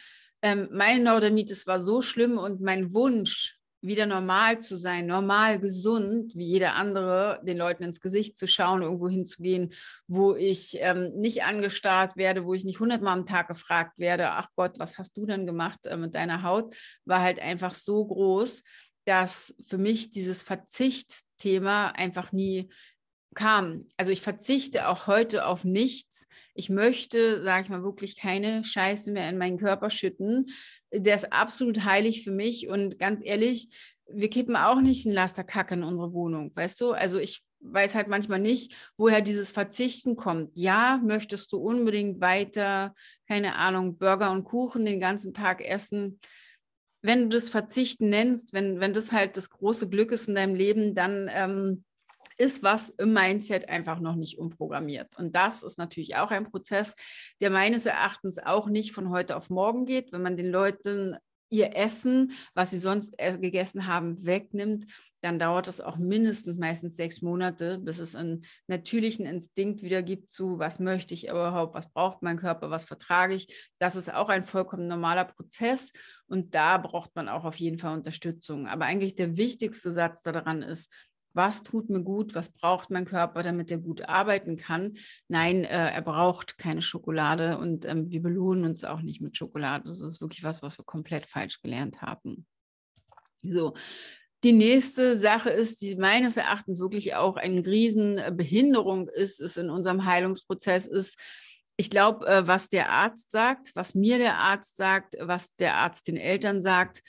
Ähm, 0.42 0.68
meine 0.72 1.02
Neurodermitis 1.04 1.66
war 1.66 1.84
so 1.84 2.02
schlimm 2.02 2.36
und 2.36 2.60
mein 2.60 2.92
Wunsch, 2.92 3.56
wieder 3.82 4.04
normal 4.04 4.58
zu 4.58 4.76
sein, 4.76 5.06
normal 5.06 5.58
gesund, 5.58 6.36
wie 6.36 6.44
jeder 6.44 6.74
andere, 6.74 7.40
den 7.44 7.56
Leuten 7.56 7.82
ins 7.82 8.00
Gesicht 8.00 8.36
zu 8.36 8.46
schauen, 8.46 8.82
irgendwo 8.82 9.08
hinzugehen, 9.08 9.72
wo 10.06 10.34
ich 10.34 10.76
ähm, 10.80 11.12
nicht 11.16 11.44
angestarrt 11.44 12.16
werde, 12.16 12.44
wo 12.44 12.52
ich 12.52 12.64
nicht 12.64 12.80
hundertmal 12.80 13.16
am 13.16 13.24
Tag 13.24 13.48
gefragt 13.48 13.98
werde, 13.98 14.32
ach 14.32 14.48
Gott, 14.54 14.78
was 14.78 14.98
hast 14.98 15.16
du 15.16 15.24
denn 15.24 15.46
gemacht 15.46 15.86
äh, 15.86 15.96
mit 15.96 16.14
deiner 16.14 16.42
Haut, 16.42 16.74
war 17.06 17.22
halt 17.22 17.40
einfach 17.40 17.72
so 17.72 18.04
groß, 18.04 18.62
dass 19.06 19.54
für 19.62 19.78
mich 19.78 20.10
dieses 20.10 20.42
Verzichtthema 20.42 21.86
einfach 21.92 22.32
nie 22.32 22.70
kam. 23.34 23.86
Also 23.96 24.10
ich 24.10 24.20
verzichte 24.20 24.88
auch 24.88 25.06
heute 25.06 25.46
auf 25.46 25.64
nichts. 25.64 26.26
Ich 26.54 26.68
möchte, 26.68 27.42
sage 27.42 27.64
ich 27.64 27.68
mal, 27.70 27.82
wirklich 27.82 28.16
keine 28.16 28.64
Scheiße 28.64 29.10
mehr 29.12 29.28
in 29.28 29.38
meinen 29.38 29.58
Körper 29.58 29.90
schütten. 29.90 30.46
Der 30.92 31.14
ist 31.14 31.32
absolut 31.32 31.84
heilig 31.84 32.24
für 32.24 32.32
mich 32.32 32.68
und 32.68 32.98
ganz 32.98 33.20
ehrlich, 33.24 33.68
wir 34.12 34.28
kippen 34.28 34.56
auch 34.56 34.80
nicht 34.80 35.06
ein 35.06 35.12
Laster 35.12 35.44
Kacke 35.44 35.74
in 35.74 35.84
unsere 35.84 36.12
Wohnung, 36.12 36.50
weißt 36.54 36.80
du? 36.80 36.92
Also 36.92 37.18
ich 37.18 37.44
weiß 37.60 37.94
halt 37.94 38.08
manchmal 38.08 38.40
nicht, 38.40 38.74
woher 38.96 39.20
dieses 39.20 39.52
Verzichten 39.52 40.16
kommt. 40.16 40.50
Ja, 40.54 41.00
möchtest 41.04 41.52
du 41.52 41.58
unbedingt 41.58 42.20
weiter, 42.20 42.94
keine 43.28 43.56
Ahnung, 43.56 43.98
Burger 43.98 44.32
und 44.32 44.44
Kuchen 44.44 44.84
den 44.84 44.98
ganzen 44.98 45.34
Tag 45.34 45.64
essen? 45.64 46.18
Wenn 47.02 47.24
du 47.24 47.36
das 47.36 47.48
Verzichten 47.48 48.08
nennst, 48.08 48.52
wenn, 48.52 48.80
wenn 48.80 48.92
das 48.92 49.12
halt 49.12 49.36
das 49.36 49.50
große 49.50 49.88
Glück 49.88 50.10
ist 50.10 50.28
in 50.28 50.34
deinem 50.34 50.54
Leben, 50.54 50.94
dann 50.94 51.30
ähm, 51.32 51.84
ist 52.40 52.62
was 52.62 52.88
im 52.88 53.12
Mindset 53.12 53.68
einfach 53.68 54.00
noch 54.00 54.16
nicht 54.16 54.38
umprogrammiert. 54.38 55.14
Und 55.18 55.36
das 55.36 55.62
ist 55.62 55.76
natürlich 55.76 56.16
auch 56.16 56.30
ein 56.30 56.50
Prozess, 56.50 56.94
der 57.42 57.50
meines 57.50 57.84
Erachtens 57.84 58.38
auch 58.38 58.66
nicht 58.66 58.92
von 58.92 59.10
heute 59.10 59.36
auf 59.36 59.50
morgen 59.50 59.84
geht. 59.84 60.10
Wenn 60.10 60.22
man 60.22 60.38
den 60.38 60.50
Leuten 60.50 61.18
ihr 61.50 61.76
Essen, 61.76 62.32
was 62.54 62.70
sie 62.70 62.78
sonst 62.78 63.18
gegessen 63.18 63.86
haben, 63.86 64.24
wegnimmt, 64.24 64.86
dann 65.20 65.38
dauert 65.38 65.68
es 65.68 65.82
auch 65.82 65.98
mindestens 65.98 66.58
meistens 66.58 66.96
sechs 66.96 67.20
Monate, 67.20 67.78
bis 67.78 67.98
es 67.98 68.14
einen 68.14 68.46
natürlichen 68.68 69.26
Instinkt 69.26 69.82
wieder 69.82 70.02
gibt 70.02 70.32
zu, 70.32 70.58
was 70.58 70.78
möchte 70.78 71.12
ich 71.12 71.28
überhaupt, 71.28 71.74
was 71.74 71.92
braucht 71.92 72.22
mein 72.22 72.38
Körper, 72.38 72.70
was 72.70 72.86
vertrage 72.86 73.34
ich. 73.34 73.70
Das 73.78 73.96
ist 73.96 74.10
auch 74.14 74.30
ein 74.30 74.46
vollkommen 74.46 74.88
normaler 74.88 75.26
Prozess 75.26 75.92
und 76.26 76.54
da 76.54 76.78
braucht 76.78 77.14
man 77.16 77.28
auch 77.28 77.44
auf 77.44 77.56
jeden 77.56 77.78
Fall 77.78 77.92
Unterstützung. 77.92 78.66
Aber 78.66 78.86
eigentlich 78.86 79.14
der 79.14 79.36
wichtigste 79.36 79.90
Satz 79.90 80.22
daran 80.22 80.62
ist, 80.62 80.90
was 81.32 81.62
tut 81.62 81.90
mir 81.90 82.02
gut, 82.02 82.34
was 82.34 82.48
braucht 82.48 82.90
mein 82.90 83.04
Körper, 83.04 83.42
damit 83.42 83.70
er 83.70 83.78
gut 83.78 84.08
arbeiten 84.08 84.56
kann. 84.56 84.94
Nein, 85.28 85.64
äh, 85.64 85.90
er 85.90 86.02
braucht 86.02 86.58
keine 86.58 86.82
Schokolade 86.82 87.58
und 87.58 87.84
ähm, 87.84 88.10
wir 88.10 88.22
belohnen 88.22 88.64
uns 88.64 88.84
auch 88.84 89.00
nicht 89.00 89.20
mit 89.20 89.36
Schokolade. 89.36 89.84
Das 89.86 90.00
ist 90.00 90.20
wirklich 90.20 90.42
was, 90.42 90.62
was 90.62 90.78
wir 90.78 90.84
komplett 90.84 91.26
falsch 91.26 91.60
gelernt 91.62 92.02
haben. 92.02 92.46
So, 93.42 93.74
Die 94.42 94.52
nächste 94.52 95.16
Sache 95.16 95.50
ist, 95.50 95.82
die 95.82 95.96
meines 95.96 96.36
Erachtens 96.38 96.80
wirklich 96.80 97.14
auch 97.14 97.36
eine 97.36 97.64
Riesenbehinderung 97.64 99.08
ist, 99.08 99.38
ist 99.38 99.58
in 99.58 99.68
unserem 99.68 100.06
Heilungsprozess, 100.06 100.86
ist, 100.86 101.18
ich 101.76 101.90
glaube, 101.90 102.26
äh, 102.26 102.46
was 102.46 102.68
der 102.68 102.90
Arzt 102.90 103.30
sagt, 103.30 103.72
was 103.74 103.94
mir 103.94 104.18
der 104.18 104.36
Arzt 104.36 104.76
sagt, 104.78 105.16
was 105.20 105.54
der 105.56 105.76
Arzt 105.76 106.08
den 106.08 106.16
Eltern 106.16 106.62
sagt, 106.62 107.02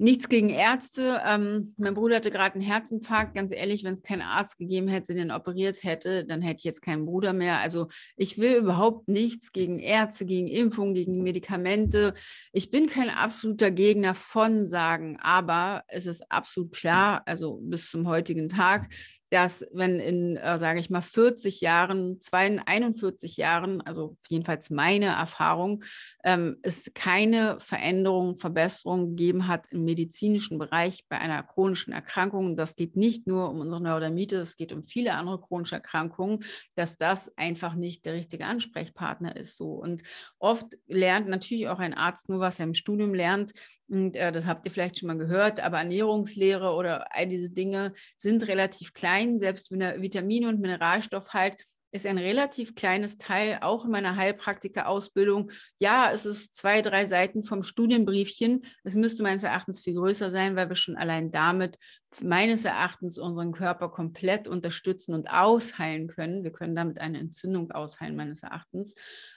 Nichts 0.00 0.28
gegen 0.28 0.48
Ärzte. 0.48 1.20
Ähm, 1.26 1.74
mein 1.76 1.94
Bruder 1.94 2.16
hatte 2.16 2.30
gerade 2.30 2.54
einen 2.54 2.62
Herzinfarkt. 2.62 3.34
Ganz 3.34 3.50
ehrlich, 3.52 3.82
wenn 3.82 3.94
es 3.94 4.02
keinen 4.02 4.22
Arzt 4.22 4.56
gegeben 4.56 4.86
hätte, 4.86 5.12
den 5.12 5.32
operiert 5.32 5.82
hätte, 5.82 6.24
dann 6.24 6.40
hätte 6.40 6.58
ich 6.58 6.64
jetzt 6.64 6.82
keinen 6.82 7.04
Bruder 7.04 7.32
mehr. 7.32 7.58
Also 7.58 7.88
ich 8.16 8.38
will 8.38 8.58
überhaupt 8.58 9.08
nichts 9.08 9.50
gegen 9.50 9.80
Ärzte, 9.80 10.24
gegen 10.24 10.46
Impfungen, 10.46 10.94
gegen 10.94 11.24
Medikamente. 11.24 12.14
Ich 12.52 12.70
bin 12.70 12.86
kein 12.86 13.10
absoluter 13.10 13.72
Gegner 13.72 14.14
von 14.14 14.66
Sagen, 14.66 15.18
aber 15.20 15.82
es 15.88 16.06
ist 16.06 16.30
absolut 16.30 16.70
klar, 16.70 17.22
also 17.26 17.58
bis 17.60 17.90
zum 17.90 18.06
heutigen 18.06 18.48
Tag, 18.48 18.88
dass 19.30 19.64
wenn 19.72 20.00
in, 20.00 20.36
äh, 20.36 20.58
sage 20.58 20.80
ich 20.80 20.90
mal, 20.90 21.02
40 21.02 21.60
Jahren, 21.60 22.18
41 22.32 23.36
Jahren, 23.36 23.80
also 23.82 24.16
jedenfalls 24.28 24.70
meine 24.70 25.06
Erfahrung, 25.06 25.84
ähm, 26.24 26.58
es 26.62 26.90
keine 26.94 27.58
Veränderung, 27.60 28.38
Verbesserung 28.38 29.10
gegeben 29.10 29.48
hat 29.48 29.66
im 29.70 29.84
medizinischen 29.84 30.58
Bereich 30.58 31.04
bei 31.08 31.18
einer 31.18 31.42
chronischen 31.42 31.92
Erkrankung. 31.92 32.56
Das 32.56 32.76
geht 32.76 32.96
nicht 32.96 33.26
nur 33.26 33.50
um 33.50 33.60
unsere 33.60 33.82
Neurodermitis, 33.82 34.40
es 34.40 34.56
geht 34.56 34.72
um 34.72 34.84
viele 34.84 35.14
andere 35.14 35.40
chronische 35.40 35.76
Erkrankungen, 35.76 36.44
dass 36.74 36.96
das 36.96 37.36
einfach 37.36 37.74
nicht 37.74 38.06
der 38.06 38.14
richtige 38.14 38.46
Ansprechpartner 38.46 39.36
ist. 39.36 39.56
So. 39.56 39.72
Und 39.72 40.02
oft 40.38 40.66
lernt 40.86 41.28
natürlich 41.28 41.68
auch 41.68 41.78
ein 41.78 41.94
Arzt 41.94 42.28
nur, 42.28 42.40
was 42.40 42.58
er 42.58 42.66
im 42.66 42.74
Studium 42.74 43.14
lernt, 43.14 43.52
und 43.88 44.16
äh, 44.16 44.32
das 44.32 44.46
habt 44.46 44.66
ihr 44.66 44.70
vielleicht 44.70 44.98
schon 44.98 45.06
mal 45.06 45.18
gehört, 45.18 45.60
aber 45.60 45.78
Ernährungslehre 45.78 46.74
oder 46.74 47.14
all 47.14 47.26
diese 47.26 47.50
Dinge 47.50 47.94
sind 48.16 48.46
relativ 48.46 48.92
klein. 48.92 49.38
Selbst 49.38 49.70
Vitamine 49.70 50.48
und 50.48 50.60
Mineralstoffhalt 50.60 51.56
ist 51.90 52.06
ein 52.06 52.18
relativ 52.18 52.74
kleines 52.74 53.16
Teil, 53.16 53.58
auch 53.62 53.86
in 53.86 53.90
meiner 53.90 54.14
Heilpraktiker-Ausbildung. 54.16 55.50
Ja, 55.78 56.12
es 56.12 56.26
ist 56.26 56.54
zwei, 56.54 56.82
drei 56.82 57.06
Seiten 57.06 57.44
vom 57.44 57.62
Studienbriefchen. 57.62 58.66
Es 58.84 58.94
müsste 58.94 59.22
meines 59.22 59.42
Erachtens 59.42 59.80
viel 59.80 59.94
größer 59.94 60.28
sein, 60.28 60.54
weil 60.54 60.68
wir 60.68 60.76
schon 60.76 60.96
allein 60.96 61.30
damit 61.30 61.78
meines 62.20 62.64
Erachtens 62.66 63.18
unseren 63.18 63.52
Körper 63.52 63.88
komplett 63.88 64.48
unterstützen 64.48 65.14
und 65.14 65.30
ausheilen 65.30 66.08
können. 66.08 66.44
Wir 66.44 66.52
können 66.52 66.76
damit 66.76 67.00
eine 67.00 67.18
Entzündung 67.18 67.70
ausheilen, 67.70 68.16
meines 68.16 68.42
Erachtens. 68.42 68.94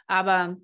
Aber 0.07 0.57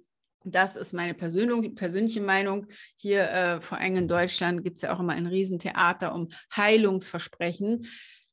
das 0.52 0.76
ist 0.76 0.94
meine 0.94 1.14
persönliche 1.14 2.22
Meinung. 2.22 2.68
Hier, 2.96 3.30
äh, 3.30 3.62
vor 3.62 3.78
allem 3.78 3.98
in 3.98 4.08
Deutschland, 4.08 4.64
gibt 4.64 4.78
es 4.78 4.84
ja 4.84 4.96
auch 4.96 5.00
immer 5.00 5.14
ein 5.14 5.28
Riesentheater 5.28 6.14
um 6.14 6.30
Heilungsversprechen. 6.56 7.86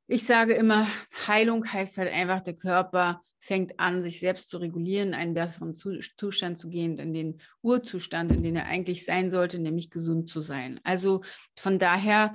Ich 0.06 0.24
sage 0.24 0.52
immer, 0.52 0.86
Heilung 1.26 1.64
heißt 1.70 1.96
halt 1.96 2.12
einfach, 2.12 2.42
der 2.42 2.54
Körper 2.54 3.22
fängt 3.40 3.80
an, 3.80 4.02
sich 4.02 4.20
selbst 4.20 4.50
zu 4.50 4.58
regulieren, 4.58 5.08
in 5.08 5.14
einen 5.14 5.34
besseren 5.34 5.74
Zustand 5.74 6.58
zu 6.58 6.68
gehen, 6.68 6.98
in 6.98 7.14
den 7.14 7.40
Urzustand, 7.62 8.30
in 8.30 8.42
den 8.42 8.56
er 8.56 8.66
eigentlich 8.66 9.06
sein 9.06 9.30
sollte, 9.30 9.58
nämlich 9.58 9.88
gesund 9.88 10.28
zu 10.28 10.42
sein. 10.42 10.78
Also 10.84 11.22
von 11.56 11.78
daher 11.78 12.34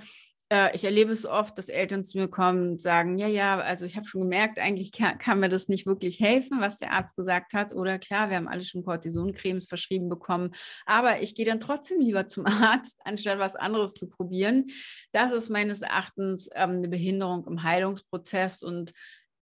äh, 0.50 0.75
ich 0.75 0.84
erlebe 0.84 1.12
es 1.12 1.25
oft, 1.25 1.58
dass 1.58 1.70
Eltern 1.70 2.03
zu 2.03 2.18
mir 2.18 2.27
kommen 2.27 2.72
und 2.72 2.82
sagen, 2.82 3.18
ja, 3.18 3.27
ja, 3.27 3.60
also 3.60 3.86
ich 3.86 3.96
habe 3.96 4.08
schon 4.08 4.22
gemerkt, 4.22 4.60
eigentlich 4.60 4.91
kann, 4.91 5.18
kann, 5.18 5.39
mir 5.39 5.50
das 5.50 5.68
nicht 5.68 5.86
wirklich 5.86 6.20
helfen, 6.20 6.60
was 6.60 6.77
der 6.77 6.91
Arzt 6.91 7.15
gesagt 7.15 7.53
hat. 7.53 7.74
Oder 7.74 8.00
klar, 8.00 8.29
wir 8.29 8.38
haben 8.38 8.48
alle 8.48 8.63
schon 8.63 8.84
Cortisoncremes 8.84 9.68
verschrieben 9.68 10.10
bekommen, 10.10 10.51
aber 10.86 11.22
ich 11.22 11.36
gehe 11.36 11.46
dann 11.46 11.60
trotzdem 11.60 12.01
lieber 12.01 12.27
zum 12.27 12.46
Arzt, 12.48 13.00
anstatt 13.03 13.39
was 13.39 13.56
anderes 13.56 13.94
zu 13.94 14.10
probieren. 14.10 14.68
Das 15.12 15.32
ist 15.32 15.50
meines 15.50 15.82
Erachtens 15.82 16.50
ähm, 16.56 16.77
eine 16.77 16.88
Behinderung 16.89 17.46
im 17.48 17.63
Heilungsprozess 17.63 18.63
und 18.63 18.94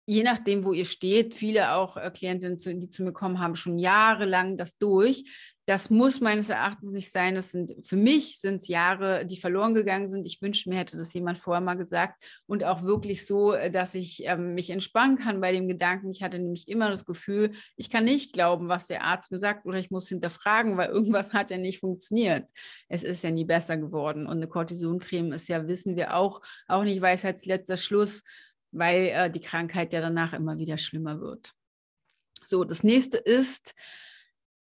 je 0.07 0.23
nachdem, 0.23 0.65
wo 0.65 0.73
ihr 0.73 0.85
steht, 0.85 1.35
viele 1.35 1.75
auch 1.75 1.97
äh, 1.97 2.11
Klientinnen, 2.11 2.59
die 2.81 2.91
zu 2.91 3.03
mir 3.03 3.13
kommen, 3.13 3.41
haben 3.41 3.57
schon 3.57 3.79
jahrelang 3.79 4.57
das 4.57 4.77
durch. 4.79 5.25
Das 5.65 5.91
muss 5.91 6.21
meines 6.21 6.49
Erachtens 6.49 6.91
nicht 6.91 7.13
sein. 7.13 7.37
Das 7.37 7.53
sind 7.53 7.75
für 7.87 7.97
mich 7.97 8.41
sind 8.41 8.63
es 8.63 8.69
Jahre, 8.69 9.25
die 9.25 9.37
verloren 9.37 9.75
gegangen 9.75 10.09
sind. 10.09 10.27
Ich 10.27 10.43
wünschte 10.43 10.69
mir 10.69 10.79
hätte 10.79 10.97
das 10.97 11.15
jemand 11.15 11.39
vorher 11.39 11.61
mal 11.61 11.77
gesagt 11.77 12.21
und 12.47 12.65
auch 12.65 12.83
wirklich 12.83 13.25
so, 13.25 13.53
äh, 13.53 13.71
dass 13.71 13.95
ich 13.95 14.25
ähm, 14.25 14.55
mich 14.57 14.71
entspannen 14.71 15.17
kann 15.17 15.41
bei 15.41 15.53
dem 15.53 15.69
Gedanken. 15.69 16.11
Ich 16.11 16.23
hatte 16.25 16.41
nämlich 16.41 16.67
immer 16.67 16.91
das 16.91 17.05
Gefühl, 17.05 17.53
ich 17.77 17.89
kann 17.89 18.05
nicht 18.05 18.33
glauben, 18.33 18.69
was 18.69 18.89
der 18.89 19.05
Arzt 19.05 19.31
mir 19.31 19.39
sagt 19.39 19.65
oder 19.67 19.79
ich 19.79 19.93
muss 19.93 20.09
hinterfragen, 20.09 20.77
weil 20.77 20.89
irgendwas 20.91 21.33
hat 21.33 21.53
ja 21.53 21.59
nicht 21.59 21.79
funktioniert. 21.79 22.51
Es 22.89 23.05
ist 23.05 23.23
ja 23.23 23.31
nie 23.31 23.45
besser 23.45 23.77
geworden 23.77 24.27
und 24.27 24.39
eine 24.39 24.49
Cortisoncreme 24.49 25.33
ist 25.33 25.49
ja, 25.49 25.69
wissen 25.69 25.95
wir 25.95 26.17
auch, 26.17 26.41
auch 26.67 26.83
nicht 26.83 27.01
Weisheitsletzter 27.01 27.77
Schluss 27.77 28.25
weil 28.73 29.07
äh, 29.09 29.31
die 29.31 29.41
Krankheit 29.41 29.93
ja 29.93 30.01
danach 30.01 30.33
immer 30.33 30.59
wieder 30.59 30.79
schlimmer 30.79 31.21
wird. 31.21 31.53
So, 32.45 32.65
das 32.65 32.83
nächste 32.83 33.19
ist, 33.19 33.75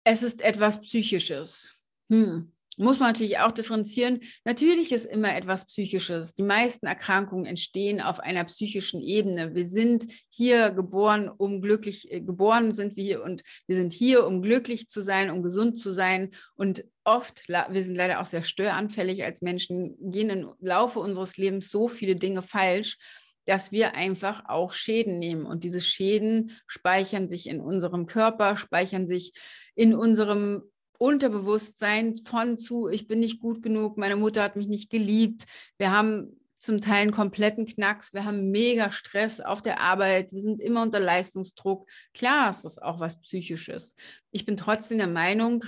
es 0.04 0.22
ist 0.22 0.40
etwas 0.40 0.80
Psychisches. 0.80 1.82
Hm. 2.10 2.52
Muss 2.78 2.98
man 2.98 3.08
natürlich 3.08 3.38
auch 3.38 3.52
differenzieren. 3.52 4.20
Natürlich 4.44 4.92
ist 4.92 5.06
immer 5.06 5.34
etwas 5.34 5.64
Psychisches. 5.66 6.34
Die 6.34 6.42
meisten 6.42 6.84
Erkrankungen 6.84 7.46
entstehen 7.46 8.02
auf 8.02 8.20
einer 8.20 8.44
psychischen 8.44 9.00
Ebene. 9.00 9.54
Wir 9.54 9.64
sind 9.64 10.06
hier 10.28 10.72
geboren, 10.72 11.30
um 11.30 11.62
glücklich, 11.62 12.12
äh, 12.12 12.20
geboren 12.20 12.72
sind 12.72 12.96
wir 12.96 13.04
hier 13.04 13.22
und 13.22 13.42
wir 13.66 13.76
sind 13.76 13.94
hier, 13.94 14.26
um 14.26 14.42
glücklich 14.42 14.88
zu 14.88 15.00
sein, 15.00 15.30
um 15.30 15.42
gesund 15.42 15.78
zu 15.78 15.90
sein. 15.90 16.32
Und 16.54 16.84
oft, 17.04 17.48
wir 17.48 17.82
sind 17.82 17.96
leider 17.96 18.20
auch 18.20 18.26
sehr 18.26 18.42
störanfällig 18.42 19.24
als 19.24 19.40
Menschen, 19.40 19.96
gehen 20.12 20.28
im 20.28 20.52
Laufe 20.60 20.98
unseres 20.98 21.38
Lebens 21.38 21.70
so 21.70 21.88
viele 21.88 22.16
Dinge 22.16 22.42
falsch 22.42 22.98
dass 23.46 23.72
wir 23.72 23.94
einfach 23.94 24.44
auch 24.48 24.72
Schäden 24.72 25.18
nehmen. 25.18 25.46
Und 25.46 25.64
diese 25.64 25.80
Schäden 25.80 26.52
speichern 26.66 27.28
sich 27.28 27.48
in 27.48 27.60
unserem 27.60 28.06
Körper, 28.06 28.56
speichern 28.56 29.06
sich 29.06 29.32
in 29.74 29.94
unserem 29.94 30.64
Unterbewusstsein 30.98 32.16
von 32.16 32.58
zu, 32.58 32.88
ich 32.88 33.06
bin 33.06 33.20
nicht 33.20 33.40
gut 33.40 33.62
genug, 33.62 33.98
meine 33.98 34.16
Mutter 34.16 34.42
hat 34.42 34.56
mich 34.56 34.66
nicht 34.66 34.90
geliebt. 34.90 35.44
Wir 35.78 35.90
haben 35.90 36.40
zum 36.58 36.80
Teil 36.80 37.02
einen 37.02 37.12
kompletten 37.12 37.66
Knacks, 37.66 38.14
wir 38.14 38.24
haben 38.24 38.50
mega 38.50 38.90
Stress 38.90 39.40
auf 39.40 39.60
der 39.62 39.80
Arbeit, 39.80 40.32
wir 40.32 40.40
sind 40.40 40.60
immer 40.60 40.82
unter 40.82 41.00
Leistungsdruck. 41.00 41.88
Klar 42.14 42.50
ist 42.50 42.64
das 42.64 42.78
auch 42.78 42.98
was 42.98 43.20
Psychisches. 43.20 43.94
Ich 44.30 44.46
bin 44.46 44.56
trotzdem 44.56 44.98
der 44.98 45.06
Meinung, 45.06 45.64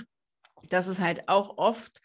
dass 0.67 0.87
es 0.87 0.99
halt 0.99 1.29
auch 1.29 1.57
oft 1.57 2.01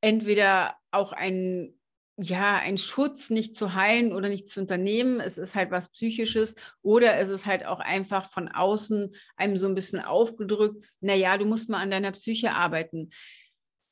entweder 0.00 0.76
auch 0.90 1.12
ein 1.12 1.75
ja, 2.18 2.56
ein 2.56 2.78
Schutz 2.78 3.28
nicht 3.28 3.54
zu 3.54 3.74
heilen 3.74 4.12
oder 4.14 4.28
nicht 4.28 4.48
zu 4.48 4.60
unternehmen. 4.60 5.20
Es 5.20 5.36
ist 5.36 5.54
halt 5.54 5.70
was 5.70 5.90
Psychisches 5.90 6.54
oder 6.82 7.16
es 7.18 7.28
ist 7.28 7.44
halt 7.44 7.66
auch 7.66 7.80
einfach 7.80 8.30
von 8.30 8.48
außen 8.48 9.14
einem 9.36 9.58
so 9.58 9.66
ein 9.66 9.74
bisschen 9.74 10.00
aufgedrückt, 10.00 10.84
naja, 11.00 11.36
du 11.36 11.44
musst 11.44 11.68
mal 11.68 11.80
an 11.80 11.90
deiner 11.90 12.12
Psyche 12.12 12.52
arbeiten. 12.52 13.10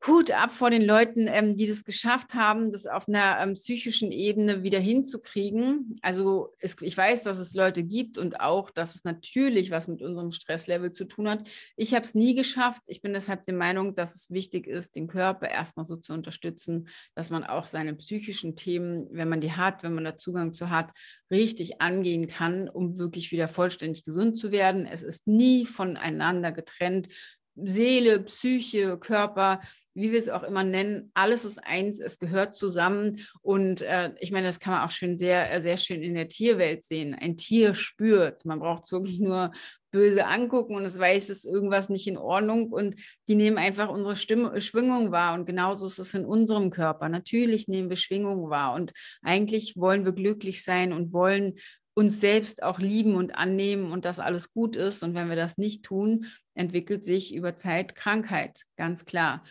Hut 0.06 0.30
ab 0.30 0.52
vor 0.52 0.70
den 0.70 0.84
Leuten, 0.84 1.28
ähm, 1.28 1.56
die 1.56 1.66
das 1.66 1.84
geschafft 1.84 2.34
haben, 2.34 2.70
das 2.72 2.86
auf 2.86 3.08
einer 3.08 3.38
ähm, 3.40 3.54
psychischen 3.54 4.12
Ebene 4.12 4.62
wieder 4.62 4.78
hinzukriegen. 4.78 5.98
Also 6.02 6.52
es, 6.58 6.76
ich 6.82 6.96
weiß, 6.96 7.22
dass 7.22 7.38
es 7.38 7.54
Leute 7.54 7.82
gibt 7.82 8.18
und 8.18 8.40
auch, 8.40 8.70
dass 8.70 8.94
es 8.94 9.04
natürlich 9.04 9.70
was 9.70 9.88
mit 9.88 10.02
unserem 10.02 10.30
Stresslevel 10.30 10.92
zu 10.92 11.06
tun 11.06 11.28
hat. 11.28 11.48
Ich 11.76 11.94
habe 11.94 12.04
es 12.04 12.14
nie 12.14 12.34
geschafft. 12.34 12.82
Ich 12.88 13.00
bin 13.00 13.14
deshalb 13.14 13.46
der 13.46 13.54
Meinung, 13.54 13.94
dass 13.94 14.14
es 14.14 14.30
wichtig 14.30 14.66
ist, 14.66 14.96
den 14.96 15.06
Körper 15.06 15.48
erstmal 15.48 15.86
so 15.86 15.96
zu 15.96 16.12
unterstützen, 16.12 16.88
dass 17.14 17.30
man 17.30 17.44
auch 17.44 17.64
seine 17.64 17.94
psychischen 17.94 18.56
Themen, 18.56 19.08
wenn 19.10 19.30
man 19.30 19.40
die 19.40 19.52
hat, 19.52 19.82
wenn 19.82 19.94
man 19.94 20.04
da 20.04 20.18
Zugang 20.18 20.52
zu 20.52 20.68
hat, 20.68 20.90
richtig 21.30 21.80
angehen 21.80 22.26
kann, 22.26 22.68
um 22.68 22.98
wirklich 22.98 23.32
wieder 23.32 23.48
vollständig 23.48 24.04
gesund 24.04 24.38
zu 24.38 24.52
werden. 24.52 24.86
Es 24.86 25.02
ist 25.02 25.26
nie 25.26 25.64
voneinander 25.64 26.52
getrennt. 26.52 27.08
Seele, 27.56 28.20
Psyche, 28.20 28.98
Körper, 28.98 29.60
wie 29.94 30.10
wir 30.10 30.18
es 30.18 30.28
auch 30.28 30.42
immer 30.42 30.64
nennen, 30.64 31.10
alles 31.14 31.44
ist 31.44 31.58
eins, 31.58 32.00
es 32.00 32.18
gehört 32.18 32.56
zusammen. 32.56 33.20
Und 33.42 33.82
äh, 33.82 34.12
ich 34.18 34.32
meine, 34.32 34.48
das 34.48 34.58
kann 34.58 34.72
man 34.72 34.82
auch 34.82 34.90
schön 34.90 35.16
sehr, 35.16 35.52
äh, 35.52 35.60
sehr 35.60 35.76
schön 35.76 36.02
in 36.02 36.14
der 36.14 36.28
Tierwelt 36.28 36.82
sehen. 36.82 37.14
Ein 37.14 37.36
Tier 37.36 37.74
spürt. 37.74 38.44
Man 38.44 38.58
braucht 38.58 38.84
es 38.84 38.92
wirklich 38.92 39.20
nur 39.20 39.52
böse 39.92 40.26
angucken 40.26 40.74
und 40.74 40.84
es 40.84 40.98
weiß, 40.98 41.30
es 41.30 41.44
ist 41.44 41.44
irgendwas 41.44 41.88
nicht 41.88 42.08
in 42.08 42.18
Ordnung 42.18 42.72
und 42.72 42.96
die 43.28 43.36
nehmen 43.36 43.58
einfach 43.58 43.88
unsere 43.88 44.16
Stimme, 44.16 44.60
Schwingung 44.60 45.12
wahr 45.12 45.34
und 45.34 45.46
genauso 45.46 45.86
ist 45.86 46.00
es 46.00 46.14
in 46.14 46.24
unserem 46.24 46.70
Körper. 46.70 47.08
Natürlich 47.08 47.68
nehmen 47.68 47.90
wir 47.90 47.96
Schwingung 47.96 48.50
wahr 48.50 48.74
und 48.74 48.92
eigentlich 49.22 49.76
wollen 49.76 50.04
wir 50.04 50.10
glücklich 50.10 50.64
sein 50.64 50.92
und 50.92 51.12
wollen 51.12 51.54
uns 51.94 52.20
selbst 52.20 52.62
auch 52.62 52.80
lieben 52.80 53.14
und 53.14 53.36
annehmen 53.36 53.92
und 53.92 54.04
dass 54.04 54.18
alles 54.18 54.52
gut 54.52 54.76
ist. 54.76 55.02
Und 55.02 55.14
wenn 55.14 55.28
wir 55.28 55.36
das 55.36 55.58
nicht 55.58 55.84
tun, 55.84 56.26
entwickelt 56.54 57.04
sich 57.04 57.34
über 57.34 57.56
Zeit 57.56 57.94
Krankheit, 57.94 58.62
ganz 58.76 59.04
klar. 59.04 59.44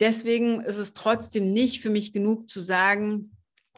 Deswegen 0.00 0.60
ist 0.60 0.78
es 0.78 0.92
trotzdem 0.92 1.52
nicht 1.52 1.80
für 1.80 1.90
mich 1.90 2.12
genug 2.12 2.50
zu 2.50 2.60
sagen, 2.60 3.33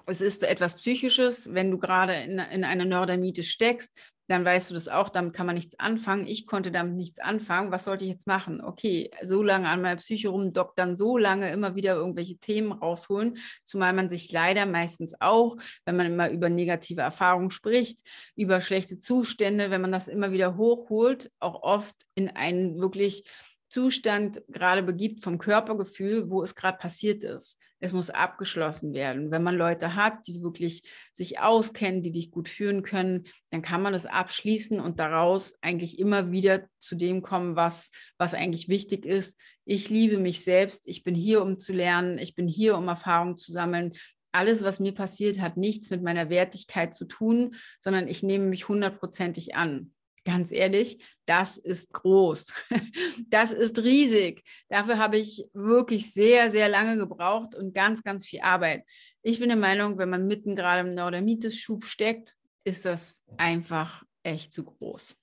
es 0.07 0.21
ist 0.21 0.43
etwas 0.43 0.77
Psychisches, 0.77 1.53
wenn 1.53 1.71
du 1.71 1.79
gerade 1.79 2.15
in, 2.15 2.39
in 2.39 2.65
einer 2.65 2.85
Neurodermitis 2.85 3.49
steckst, 3.49 3.93
dann 4.29 4.45
weißt 4.45 4.71
du 4.71 4.75
das 4.75 4.89
auch, 4.89 5.09
damit 5.09 5.35
kann 5.35 5.47
man 5.47 5.55
nichts 5.55 5.79
anfangen. 5.79 6.27
Ich 6.27 6.47
konnte 6.47 6.73
damit 6.73 6.97
nichts 6.97 7.21
anfangen. 7.21 7.71
Was 7.71 7.85
sollte 7.85 8.05
ich 8.05 8.11
jetzt 8.11 8.27
machen? 8.27 8.61
Okay, 8.61 9.11
so 9.23 9.43
lange 9.43 9.69
an 9.69 9.83
meiner 9.83 9.97
Psyche 9.97 10.31
rumdoktern, 10.31 10.97
so 10.97 11.17
lange 11.17 11.51
immer 11.53 11.77
wieder 11.77 11.95
irgendwelche 11.95 12.37
Themen 12.39 12.73
rausholen, 12.73 13.39
zumal 13.65 13.93
man 13.93 14.09
sich 14.09 14.33
leider 14.33 14.67
meistens 14.67 15.15
auch, 15.21 15.57
wenn 15.85 15.97
man 15.97 16.07
immer 16.07 16.31
über 16.31 16.49
negative 16.49 17.03
Erfahrungen 17.03 17.51
spricht, 17.51 18.01
über 18.35 18.61
schlechte 18.61 18.99
Zustände, 18.99 19.71
wenn 19.71 19.81
man 19.81 19.93
das 19.93 20.09
immer 20.09 20.33
wieder 20.33 20.57
hochholt, 20.57 21.31
auch 21.39 21.63
oft 21.63 21.95
in 22.15 22.29
einen 22.29 22.81
wirklich 22.81 23.25
Zustand 23.69 24.43
gerade 24.49 24.83
begibt 24.83 25.23
vom 25.23 25.39
Körpergefühl, 25.39 26.31
wo 26.31 26.43
es 26.43 26.55
gerade 26.55 26.79
passiert 26.79 27.25
ist. 27.25 27.61
Es 27.79 27.93
muss 27.93 28.11
abgeschlossen 28.11 28.95
werden. 28.95 29.31
Wenn 29.31 29.43
man 29.43 29.57
Leute 29.57 29.95
hat, 29.95 30.27
die 30.27 30.43
wirklich 30.43 30.83
sich 31.13 31.41
auskennen, 31.41 32.03
die 32.03 32.13
dich 32.13 32.31
gut 32.31 32.49
führen 32.49 32.83
können, 32.83 33.25
dann 33.51 33.63
kann 33.63 33.83
man 33.83 33.95
es 33.95 34.07
abschließen 34.07 34.81
und 34.81 34.99
daraus 34.99 35.55
eigentlich 35.61 35.99
immer 35.99 36.31
wieder 36.31 36.67
zu 36.79 36.95
dem 36.95 37.23
kommen, 37.23 37.55
was, 37.57 37.91
was 38.17 38.35
eigentlich 38.35 38.69
wichtig 38.69 39.05
ist. 39.05 39.39
Ich 39.65 39.91
liebe 39.91 40.19
mich 40.19 40.43
selbst. 40.43 40.87
Ich 40.87 41.03
bin 41.03 41.15
hier, 41.15 41.43
um 41.43 41.59
zu 41.59 41.73
lernen. 41.73 42.19
Ich 42.19 42.35
bin 42.35 42.49
hier, 42.49 42.77
um 42.77 42.89
Erfahrungen 42.89 43.37
zu 43.37 43.53
sammeln. 43.53 43.93
Alles, 44.33 44.63
was 44.63 44.81
mir 44.81 44.93
passiert, 44.93 45.41
hat 45.41 45.57
nichts 45.57 45.91
mit 45.91 46.03
meiner 46.03 46.31
Wertigkeit 46.31 46.95
zu 46.95 47.05
tun, 47.05 47.57
sondern 47.81 48.09
ich 48.09 48.23
nehme 48.23 48.47
mich 48.47 48.69
hundertprozentig 48.69 49.55
an 49.55 49.93
ganz 50.27 50.53
ehrlich, 50.53 50.99
das 51.25 51.57
ist 51.57 51.93
groß. 51.93 52.53
Das 53.29 53.53
ist 53.53 53.83
riesig. 53.83 54.45
Dafür 54.69 54.99
habe 54.99 55.17
ich 55.17 55.47
wirklich 55.55 56.13
sehr, 56.13 56.51
sehr 56.51 56.69
lange 56.69 56.99
gebraucht 56.99 57.55
und 57.55 57.75
ganz, 57.75 58.03
ganz 58.03 58.27
viel 58.27 58.41
Arbeit. 58.41 58.85
Ich 59.23 59.41
bin 59.41 59.49
der 59.49 59.57
Meinung, 59.57 59.99
wenn 59.99 60.11
man 60.11 60.29
mitten 60.29 60.55
gerade 60.55 60.87
im 60.87 60.95
Neurodermitis-Schub 60.95 61.85
steckt, 61.85 62.37
ist 62.65 62.85
das 62.85 63.23
einfach 63.39 64.05
echt 64.23 64.53
zu 64.53 64.65
groß. 64.65 65.17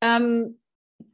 Ähm, 0.00 0.58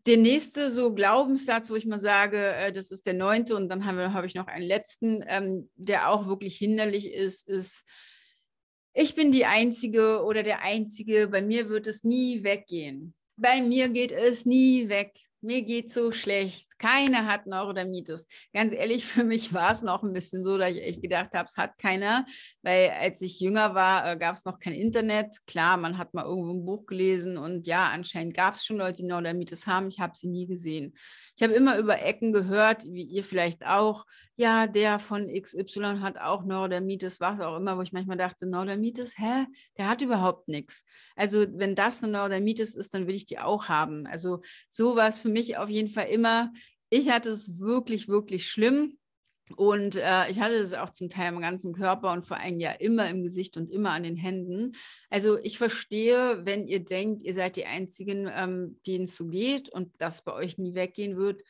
der 0.07 0.19
nächste 0.19 0.71
so 0.71 0.95
Glaubenssatz, 0.95 1.71
wo 1.71 1.75
ich 1.75 1.87
mal 1.87 1.99
sage, 1.99 2.55
äh, 2.55 2.73
das 2.73 2.91
ist 2.91 3.07
der 3.07 3.14
neunte 3.14 3.57
und 3.57 3.69
dann 3.69 3.87
habe, 3.87 4.12
habe 4.12 4.26
ich 4.26 4.35
noch 4.35 4.47
einen 4.47 4.67
letzten, 4.67 5.25
ähm, 5.26 5.71
der 5.76 6.11
auch 6.11 6.26
wirklich 6.26 6.57
hinderlich 6.57 7.12
ist, 7.12 7.49
ist, 7.49 7.85
ich 8.94 9.14
bin 9.14 9.32
die 9.32 9.44
Einzige 9.44 10.22
oder 10.24 10.42
der 10.42 10.62
Einzige, 10.62 11.28
bei 11.28 11.42
mir 11.42 11.68
wird 11.68 11.86
es 11.86 12.04
nie 12.04 12.44
weggehen. 12.44 13.14
Bei 13.36 13.60
mir 13.60 13.88
geht 13.88 14.12
es 14.12 14.46
nie 14.46 14.88
weg 14.88 15.12
mir 15.44 15.62
geht 15.62 15.92
so 15.92 16.10
schlecht, 16.10 16.78
keiner 16.78 17.26
hat 17.26 17.46
Neurodermitis. 17.46 18.26
Ganz 18.52 18.72
ehrlich, 18.72 19.04
für 19.04 19.24
mich 19.24 19.52
war 19.52 19.70
es 19.70 19.82
noch 19.82 20.02
ein 20.02 20.12
bisschen 20.12 20.42
so, 20.42 20.56
dass 20.58 20.70
ich 20.70 20.82
echt 20.82 21.02
gedacht 21.02 21.30
habe, 21.34 21.46
es 21.48 21.56
hat 21.56 21.78
keiner, 21.78 22.24
weil 22.62 22.90
als 22.90 23.20
ich 23.20 23.40
jünger 23.40 23.74
war, 23.74 24.10
äh, 24.10 24.16
gab 24.16 24.34
es 24.34 24.44
noch 24.44 24.58
kein 24.58 24.72
Internet. 24.72 25.36
Klar, 25.46 25.76
man 25.76 25.98
hat 25.98 26.14
mal 26.14 26.24
irgendwo 26.24 26.52
ein 26.52 26.64
Buch 26.64 26.86
gelesen 26.86 27.36
und 27.36 27.66
ja, 27.66 27.90
anscheinend 27.90 28.34
gab 28.34 28.54
es 28.54 28.64
schon 28.64 28.78
Leute, 28.78 29.02
die 29.02 29.08
Neurodermitis 29.08 29.66
haben. 29.66 29.88
Ich 29.88 30.00
habe 30.00 30.16
sie 30.16 30.28
nie 30.28 30.46
gesehen. 30.46 30.94
Ich 31.37 31.43
habe 31.43 31.53
immer 31.53 31.79
über 31.79 32.00
Ecken 32.00 32.33
gehört, 32.33 32.85
wie 32.85 33.03
ihr 33.03 33.25
vielleicht 33.25 33.67
auch, 33.67 34.07
ja, 34.37 34.67
der 34.67 34.99
von 34.99 35.29
XY 35.29 35.99
hat 36.00 36.19
auch 36.19 36.45
Neurodermitis, 36.45 37.21
was 37.21 37.41
auch 37.41 37.57
immer, 37.57 37.76
wo 37.76 37.83
ich 37.83 37.93
manchmal 37.93 38.17
dachte, 38.17 38.47
Neurodermitis, 38.47 39.19
hä, 39.19 39.47
der 39.76 39.88
hat 39.88 40.00
überhaupt 40.03 40.49
nichts. 40.49 40.85
Also 41.17 41.45
wenn 41.50 41.75
das 41.75 42.03
eine 42.03 42.12
Neurodermitis 42.12 42.75
ist, 42.76 42.95
dann 42.95 43.07
will 43.07 43.17
ich 43.17 43.26
die 43.26 43.38
auch 43.41 43.69
haben. 43.69 44.07
Also 44.07 44.43
so 44.69 44.95
war 44.97 45.09
es 45.09 45.21
für 45.21 45.29
mich 45.29 45.57
auf 45.57 45.69
jeden 45.69 45.88
Fall 45.88 46.07
immer. 46.07 46.53
Ich 46.88 47.11
hatte 47.11 47.31
es 47.31 47.59
wirklich, 47.59 48.09
wirklich 48.09 48.49
schlimm. 48.49 48.99
Und 49.56 49.96
äh, 49.96 50.30
ich 50.30 50.40
hatte 50.40 50.54
es 50.54 50.72
auch 50.72 50.90
zum 50.90 51.08
Teil 51.08 51.32
im 51.32 51.40
ganzen 51.40 51.74
Körper 51.74 52.12
und 52.12 52.26
vor 52.26 52.38
allem 52.38 52.58
ja 52.58 52.72
immer 52.72 53.08
im 53.10 53.22
Gesicht 53.22 53.56
und 53.56 53.70
immer 53.70 53.90
an 53.90 54.02
den 54.02 54.16
Händen. 54.16 54.74
Also 55.10 55.38
ich 55.38 55.58
verstehe, 55.58 56.44
wenn 56.46 56.66
ihr 56.66 56.80
denkt, 56.80 57.22
ihr 57.22 57.34
seid 57.34 57.56
die 57.56 57.66
Einzigen, 57.66 58.30
ähm, 58.34 58.80
denen 58.86 59.04
es 59.04 59.16
so 59.16 59.26
geht 59.26 59.68
und 59.68 59.92
das 59.98 60.22
bei 60.22 60.32
euch 60.32 60.56
nie 60.56 60.74
weggehen 60.74 61.16
wird, 61.16 61.42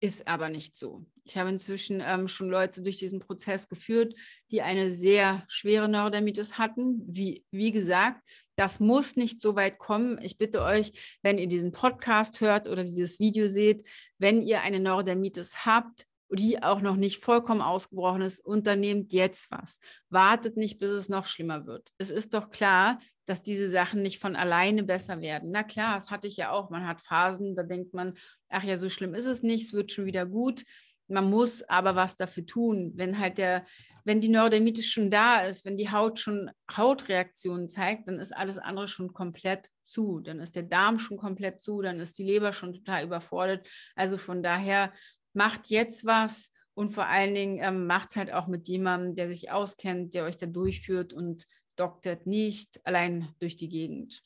ist 0.00 0.28
aber 0.28 0.48
nicht 0.48 0.76
so. 0.76 1.04
Ich 1.24 1.36
habe 1.36 1.50
inzwischen 1.50 2.02
ähm, 2.04 2.28
schon 2.28 2.48
Leute 2.48 2.82
durch 2.82 2.98
diesen 2.98 3.20
Prozess 3.20 3.68
geführt, 3.68 4.14
die 4.50 4.62
eine 4.62 4.90
sehr 4.90 5.44
schwere 5.48 5.88
Neurodermitis 5.88 6.58
hatten. 6.58 7.02
Wie, 7.06 7.44
wie 7.50 7.72
gesagt, 7.72 8.22
das 8.56 8.78
muss 8.78 9.16
nicht 9.16 9.40
so 9.40 9.56
weit 9.56 9.78
kommen. 9.78 10.20
Ich 10.22 10.38
bitte 10.38 10.62
euch, 10.62 11.18
wenn 11.22 11.38
ihr 11.38 11.48
diesen 11.48 11.72
Podcast 11.72 12.40
hört 12.40 12.68
oder 12.68 12.84
dieses 12.84 13.18
Video 13.18 13.48
seht, 13.48 13.86
wenn 14.18 14.42
ihr 14.42 14.62
eine 14.62 14.80
Neurodermitis 14.80 15.64
habt, 15.64 16.06
die 16.30 16.62
auch 16.62 16.80
noch 16.80 16.96
nicht 16.96 17.24
vollkommen 17.24 17.62
ausgebrochen 17.62 18.22
ist, 18.22 18.40
unternehmt 18.40 19.12
jetzt 19.12 19.50
was. 19.50 19.80
Wartet 20.10 20.56
nicht, 20.56 20.78
bis 20.78 20.90
es 20.90 21.08
noch 21.08 21.26
schlimmer 21.26 21.66
wird. 21.66 21.90
Es 21.98 22.10
ist 22.10 22.34
doch 22.34 22.50
klar, 22.50 22.98
dass 23.26 23.42
diese 23.42 23.68
Sachen 23.68 24.02
nicht 24.02 24.18
von 24.18 24.36
alleine 24.36 24.82
besser 24.82 25.20
werden. 25.20 25.50
Na 25.50 25.62
klar, 25.62 25.94
das 25.94 26.10
hatte 26.10 26.26
ich 26.26 26.36
ja 26.36 26.50
auch. 26.50 26.70
Man 26.70 26.86
hat 26.86 27.00
Phasen, 27.00 27.54
da 27.56 27.62
denkt 27.62 27.94
man, 27.94 28.14
ach 28.48 28.64
ja, 28.64 28.76
so 28.76 28.88
schlimm 28.88 29.14
ist 29.14 29.26
es 29.26 29.42
nicht, 29.42 29.66
es 29.66 29.72
wird 29.72 29.92
schon 29.92 30.06
wieder 30.06 30.26
gut. 30.26 30.64
Man 31.08 31.30
muss 31.30 31.62
aber 31.62 31.94
was 31.94 32.16
dafür 32.16 32.46
tun. 32.46 32.92
Wenn 32.96 33.18
halt 33.18 33.38
der, 33.38 33.64
wenn 34.04 34.20
die 34.20 34.28
Neurodermitis 34.28 34.86
schon 34.86 35.10
da 35.10 35.46
ist, 35.46 35.64
wenn 35.64 35.76
die 35.76 35.90
Haut 35.90 36.18
schon 36.18 36.50
Hautreaktionen 36.70 37.68
zeigt, 37.68 38.08
dann 38.08 38.18
ist 38.18 38.34
alles 38.34 38.58
andere 38.58 38.88
schon 38.88 39.12
komplett 39.12 39.68
zu. 39.84 40.20
Dann 40.20 40.40
ist 40.40 40.56
der 40.56 40.64
Darm 40.64 40.98
schon 40.98 41.16
komplett 41.16 41.60
zu, 41.60 41.82
dann 41.82 42.00
ist 42.00 42.18
die 42.18 42.24
Leber 42.24 42.52
schon 42.52 42.72
total 42.72 43.04
überfordert. 43.04 43.66
Also 43.94 44.16
von 44.16 44.42
daher 44.42 44.92
macht 45.36 45.68
jetzt 45.68 46.04
was 46.04 46.52
und 46.74 46.92
vor 46.92 47.06
allen 47.06 47.34
Dingen 47.34 47.58
ähm, 47.62 47.86
macht 47.86 48.10
es 48.10 48.16
halt 48.16 48.32
auch 48.32 48.46
mit 48.46 48.68
jemandem, 48.68 49.14
der 49.14 49.28
sich 49.28 49.50
auskennt, 49.50 50.14
der 50.14 50.24
euch 50.24 50.36
da 50.36 50.46
durchführt 50.46 51.12
und 51.12 51.46
doktert 51.76 52.26
nicht 52.26 52.80
allein 52.84 53.34
durch 53.38 53.56
die 53.56 53.68
Gegend. 53.68 54.22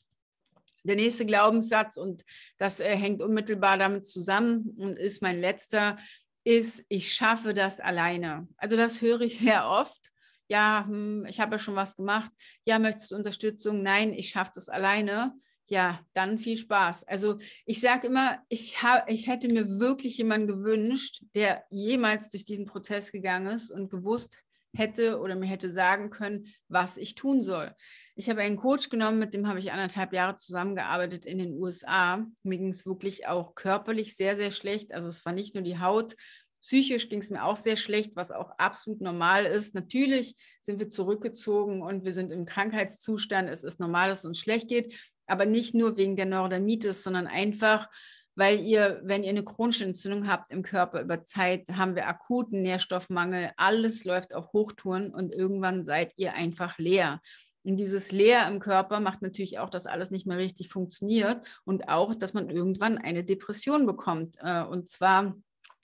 Der 0.83 0.95
nächste 0.95 1.25
Glaubenssatz, 1.25 1.97
und 1.97 2.23
das 2.57 2.79
äh, 2.79 2.95
hängt 2.95 3.21
unmittelbar 3.21 3.77
damit 3.77 4.07
zusammen 4.07 4.73
und 4.77 4.97
ist 4.97 5.21
mein 5.21 5.39
letzter, 5.39 5.97
ist, 6.43 6.83
ich 6.89 7.13
schaffe 7.13 7.53
das 7.53 7.79
alleine. 7.79 8.47
Also 8.57 8.75
das 8.75 9.01
höre 9.01 9.21
ich 9.21 9.37
sehr 9.37 9.67
oft. 9.67 10.11
Ja, 10.47 10.85
hm, 10.87 11.25
ich 11.29 11.39
habe 11.39 11.55
ja 11.55 11.59
schon 11.59 11.75
was 11.75 11.95
gemacht. 11.95 12.31
Ja, 12.65 12.79
möchtest 12.79 13.11
du 13.11 13.15
Unterstützung? 13.15 13.83
Nein, 13.83 14.13
ich 14.13 14.29
schaffe 14.29 14.51
das 14.55 14.69
alleine 14.69 15.33
ja, 15.71 16.01
dann 16.13 16.37
viel 16.37 16.57
Spaß. 16.57 17.05
Also 17.05 17.39
ich 17.65 17.79
sage 17.79 18.07
immer, 18.07 18.39
ich, 18.49 18.83
hab, 18.83 19.09
ich 19.09 19.27
hätte 19.27 19.47
mir 19.47 19.79
wirklich 19.79 20.17
jemanden 20.17 20.47
gewünscht, 20.47 21.23
der 21.33 21.63
jemals 21.69 22.27
durch 22.27 22.43
diesen 22.43 22.65
Prozess 22.65 23.13
gegangen 23.13 23.47
ist 23.47 23.71
und 23.71 23.89
gewusst 23.89 24.37
hätte 24.73 25.19
oder 25.19 25.35
mir 25.35 25.47
hätte 25.47 25.69
sagen 25.69 26.09
können, 26.09 26.47
was 26.67 26.97
ich 26.97 27.15
tun 27.15 27.43
soll. 27.43 27.73
Ich 28.15 28.29
habe 28.29 28.41
einen 28.41 28.57
Coach 28.57 28.89
genommen, 28.89 29.17
mit 29.17 29.33
dem 29.33 29.47
habe 29.47 29.59
ich 29.59 29.71
anderthalb 29.71 30.11
Jahre 30.11 30.37
zusammengearbeitet 30.37 31.25
in 31.25 31.37
den 31.37 31.53
USA. 31.53 32.25
Mir 32.43 32.57
ging 32.57 32.69
es 32.69 32.85
wirklich 32.85 33.27
auch 33.27 33.55
körperlich 33.55 34.17
sehr, 34.17 34.35
sehr 34.35 34.51
schlecht. 34.51 34.93
Also 34.93 35.07
es 35.07 35.25
war 35.25 35.31
nicht 35.31 35.55
nur 35.55 35.63
die 35.63 35.79
Haut, 35.79 36.15
Psychisch 36.61 37.09
ging 37.09 37.21
es 37.21 37.31
mir 37.31 37.43
auch 37.43 37.57
sehr 37.57 37.75
schlecht, 37.75 38.15
was 38.15 38.31
auch 38.31 38.51
absolut 38.59 39.01
normal 39.01 39.45
ist. 39.45 39.73
Natürlich 39.73 40.35
sind 40.61 40.79
wir 40.79 40.89
zurückgezogen 40.89 41.81
und 41.81 42.05
wir 42.05 42.13
sind 42.13 42.31
im 42.31 42.45
Krankheitszustand. 42.45 43.49
Es 43.49 43.63
ist 43.63 43.79
normal, 43.79 44.09
dass 44.09 44.19
es 44.19 44.25
uns 44.25 44.39
schlecht 44.39 44.67
geht 44.67 44.93
aber 45.31 45.45
nicht 45.45 45.73
nur 45.73 45.95
wegen 45.95 46.17
der 46.17 46.25
Neurodermitis, 46.25 47.03
sondern 47.03 47.25
einfach, 47.25 47.89
weil 48.35 48.59
ihr, 48.59 48.99
wenn 49.03 49.23
ihr 49.23 49.29
eine 49.29 49.45
chronische 49.45 49.85
Entzündung 49.85 50.27
habt 50.27 50.51
im 50.51 50.61
Körper 50.61 51.01
über 51.01 51.23
Zeit, 51.23 51.69
haben 51.69 51.95
wir 51.95 52.07
akuten 52.07 52.61
Nährstoffmangel, 52.61 53.51
alles 53.55 54.03
läuft 54.03 54.33
auf 54.33 54.51
Hochtouren 54.51 55.13
und 55.13 55.33
irgendwann 55.33 55.83
seid 55.83 56.11
ihr 56.17 56.33
einfach 56.33 56.77
leer. 56.77 57.21
Und 57.63 57.77
dieses 57.77 58.11
Leer 58.11 58.45
im 58.47 58.59
Körper 58.59 58.99
macht 58.99 59.21
natürlich 59.21 59.59
auch, 59.59 59.69
dass 59.69 59.85
alles 59.85 60.11
nicht 60.11 60.27
mehr 60.27 60.37
richtig 60.37 60.67
funktioniert 60.67 61.45
und 61.63 61.87
auch, 61.87 62.13
dass 62.13 62.33
man 62.33 62.49
irgendwann 62.49 62.97
eine 62.97 63.23
Depression 63.23 63.85
bekommt. 63.85 64.35
Äh, 64.41 64.63
und 64.63 64.89
zwar 64.89 65.35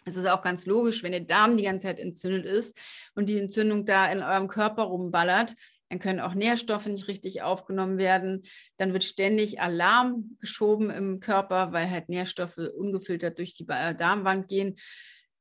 es 0.03 0.15
ist 0.15 0.25
auch 0.25 0.41
ganz 0.41 0.65
logisch, 0.65 1.03
wenn 1.03 1.11
der 1.11 1.21
Darm 1.21 1.57
die 1.57 1.63
ganze 1.63 1.87
Zeit 1.87 1.99
entzündet 1.99 2.45
ist 2.45 2.79
und 3.15 3.27
die 3.27 3.37
Entzündung 3.37 3.85
da 3.85 4.09
in 4.09 4.23
eurem 4.23 4.47
Körper 4.47 4.83
rumballert, 4.83 5.53
dann 5.89 5.99
können 5.99 6.19
auch 6.19 6.33
Nährstoffe 6.33 6.85
nicht 6.87 7.07
richtig 7.07 7.41
aufgenommen 7.41 7.97
werden. 7.97 8.43
Dann 8.77 8.93
wird 8.93 9.03
ständig 9.03 9.61
Alarm 9.61 10.37
geschoben 10.39 10.89
im 10.89 11.19
Körper, 11.19 11.71
weil 11.71 11.89
halt 11.89 12.09
Nährstoffe 12.09 12.57
ungefiltert 12.57 13.37
durch 13.37 13.53
die 13.53 13.65
Darmwand 13.65 14.47
gehen. 14.47 14.77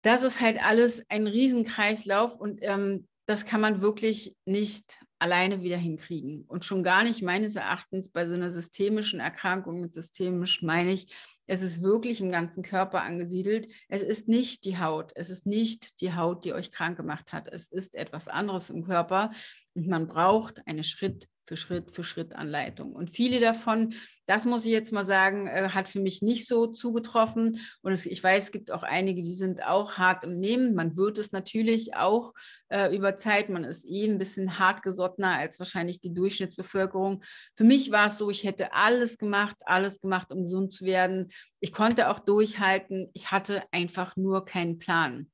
Das 0.02 0.22
ist 0.22 0.40
halt 0.40 0.62
alles 0.64 1.04
ein 1.08 1.26
Riesenkreislauf 1.26 2.36
und 2.36 2.60
ähm, 2.62 3.08
das 3.26 3.44
kann 3.44 3.60
man 3.60 3.82
wirklich 3.82 4.36
nicht 4.44 5.00
alleine 5.18 5.62
wieder 5.62 5.76
hinkriegen. 5.76 6.44
Und 6.46 6.64
schon 6.64 6.84
gar 6.84 7.02
nicht 7.02 7.22
meines 7.22 7.56
Erachtens 7.56 8.10
bei 8.10 8.26
so 8.28 8.34
einer 8.34 8.52
systemischen 8.52 9.18
Erkrankung, 9.18 9.80
mit 9.80 9.94
systemisch 9.94 10.62
meine 10.62 10.92
ich, 10.92 11.12
es 11.48 11.62
ist 11.62 11.82
wirklich 11.82 12.20
im 12.20 12.32
ganzen 12.32 12.62
Körper 12.62 13.02
angesiedelt. 13.02 13.68
Es 13.88 14.02
ist 14.02 14.26
nicht 14.28 14.64
die 14.64 14.78
Haut. 14.78 15.12
Es 15.14 15.30
ist 15.30 15.46
nicht 15.46 16.00
die 16.00 16.14
Haut, 16.14 16.44
die 16.44 16.52
euch 16.52 16.72
krank 16.72 16.96
gemacht 16.96 17.32
hat. 17.32 17.46
Es 17.48 17.68
ist 17.68 17.94
etwas 17.94 18.26
anderes 18.26 18.68
im 18.68 18.84
Körper. 18.84 19.30
Und 19.76 19.86
man 19.86 20.08
braucht 20.08 20.66
eine 20.66 20.82
Schritt 20.82 21.28
für 21.46 21.56
Schritt 21.56 21.94
für 21.94 22.02
Schritt 22.02 22.34
Anleitung. 22.34 22.92
Und 22.92 23.10
viele 23.10 23.38
davon, 23.38 23.94
das 24.26 24.44
muss 24.44 24.64
ich 24.64 24.72
jetzt 24.72 24.92
mal 24.92 25.04
sagen, 25.04 25.46
äh, 25.46 25.68
hat 25.68 25.88
für 25.88 26.00
mich 26.00 26.20
nicht 26.20 26.48
so 26.48 26.66
zugetroffen. 26.66 27.60
Und 27.82 27.92
es, 27.92 28.04
ich 28.04 28.22
weiß, 28.22 28.44
es 28.44 28.52
gibt 28.52 28.72
auch 28.72 28.82
einige, 28.82 29.22
die 29.22 29.34
sind 29.34 29.64
auch 29.64 29.92
hart 29.96 30.24
im 30.24 30.40
Nehmen. 30.40 30.74
Man 30.74 30.96
wird 30.96 31.18
es 31.18 31.30
natürlich 31.30 31.94
auch 31.94 32.32
äh, 32.68 32.94
über 32.94 33.16
Zeit. 33.16 33.48
Man 33.48 33.62
ist 33.62 33.86
eh 33.88 34.06
ein 34.06 34.18
bisschen 34.18 34.58
hartgesottener 34.58 35.38
als 35.38 35.60
wahrscheinlich 35.60 36.00
die 36.00 36.12
Durchschnittsbevölkerung. 36.12 37.22
Für 37.54 37.64
mich 37.64 37.92
war 37.92 38.08
es 38.08 38.18
so, 38.18 38.28
ich 38.28 38.42
hätte 38.42 38.72
alles 38.72 39.16
gemacht, 39.16 39.56
alles 39.60 40.00
gemacht, 40.00 40.32
um 40.32 40.42
gesund 40.42 40.72
zu 40.72 40.84
werden. 40.84 41.30
Ich 41.60 41.72
konnte 41.72 42.10
auch 42.10 42.18
durchhalten. 42.18 43.10
Ich 43.14 43.30
hatte 43.30 43.62
einfach 43.70 44.16
nur 44.16 44.44
keinen 44.44 44.78
Plan. 44.78 45.30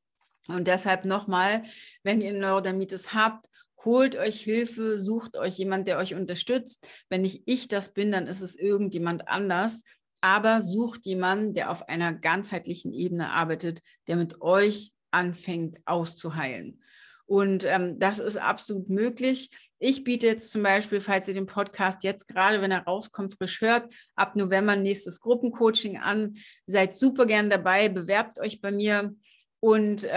Und 0.48 0.66
deshalb 0.66 1.04
nochmal, 1.04 1.62
wenn 2.02 2.20
ihr 2.20 2.32
Neurodermitis 2.32 3.14
habt, 3.14 3.46
holt 3.84 4.16
euch 4.16 4.40
Hilfe, 4.40 4.98
sucht 4.98 5.36
euch 5.36 5.58
jemand, 5.58 5.88
der 5.88 5.98
euch 5.98 6.14
unterstützt. 6.14 6.86
Wenn 7.08 7.22
nicht 7.22 7.42
ich 7.46 7.68
das 7.68 7.92
bin, 7.92 8.12
dann 8.12 8.26
ist 8.26 8.42
es 8.42 8.56
irgendjemand 8.56 9.28
anders. 9.28 9.82
Aber 10.20 10.62
sucht 10.62 11.04
jemanden, 11.04 11.54
der 11.54 11.70
auf 11.70 11.88
einer 11.88 12.12
ganzheitlichen 12.12 12.92
Ebene 12.92 13.30
arbeitet, 13.30 13.80
der 14.06 14.16
mit 14.16 14.40
euch 14.40 14.92
anfängt 15.10 15.78
auszuheilen. 15.84 16.80
Und 17.26 17.64
ähm, 17.64 17.98
das 17.98 18.18
ist 18.18 18.36
absolut 18.36 18.90
möglich. 18.90 19.50
Ich 19.78 20.04
biete 20.04 20.26
jetzt 20.26 20.50
zum 20.50 20.62
Beispiel, 20.62 21.00
falls 21.00 21.28
ihr 21.28 21.34
den 21.34 21.46
Podcast 21.46 22.04
jetzt 22.04 22.28
gerade, 22.28 22.60
wenn 22.60 22.70
er 22.70 22.84
rauskommt, 22.84 23.34
frisch 23.34 23.60
hört, 23.60 23.92
ab 24.14 24.36
November 24.36 24.76
nächstes 24.76 25.20
Gruppencoaching 25.20 25.98
an. 25.98 26.36
Seid 26.66 26.94
super 26.94 27.26
gern 27.26 27.48
dabei, 27.48 27.88
bewerbt 27.88 28.38
euch 28.38 28.60
bei 28.60 28.70
mir 28.70 29.14
und 29.60 30.04
äh, 30.04 30.10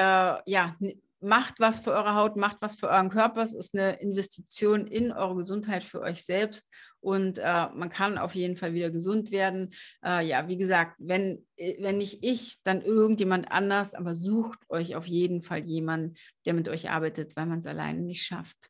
ja, 0.46 0.76
macht 1.22 1.60
was 1.60 1.80
für 1.80 1.92
eure 1.92 2.16
Haut, 2.16 2.36
macht 2.36 2.58
was 2.62 2.76
für 2.76 2.90
euren 2.90 3.10
Körper. 3.10 3.42
Es 3.42 3.54
ist 3.54 3.74
eine 3.74 4.00
Investition 4.00 4.88
in 4.88 5.12
eure 5.12 5.36
Gesundheit 5.36 5.84
für 5.84 6.02
euch 6.02 6.24
selbst 6.24 6.68
und 7.00 7.38
äh, 7.38 7.68
man 7.74 7.90
kann 7.90 8.18
auf 8.18 8.36
jeden 8.36 8.58
Fall 8.58 8.74
wieder 8.74 8.90
gesund 8.90 9.32
werden. 9.32 9.74
Äh, 10.04 10.26
ja, 10.26 10.48
wie 10.48 10.58
gesagt, 10.58 10.96
wenn, 10.98 11.46
äh, 11.56 11.76
wenn 11.82 11.98
nicht 12.00 12.24
ich, 12.24 12.58
dann 12.64 12.82
irgendjemand 12.82 13.52
anders, 13.52 13.94
aber 13.94 14.16
sucht 14.16 14.60
euch 14.70 14.96
auf 14.96 15.06
jeden 15.06 15.42
Fall 15.42 15.60
jemanden, 15.60 16.16
der 16.46 16.54
mit 16.54 16.68
euch 16.68 16.90
arbeitet, 16.90 17.36
weil 17.36 17.46
man 17.46 17.60
es 17.60 17.68
alleine 17.68 18.02
nicht 18.02 18.24
schafft. 18.24 18.70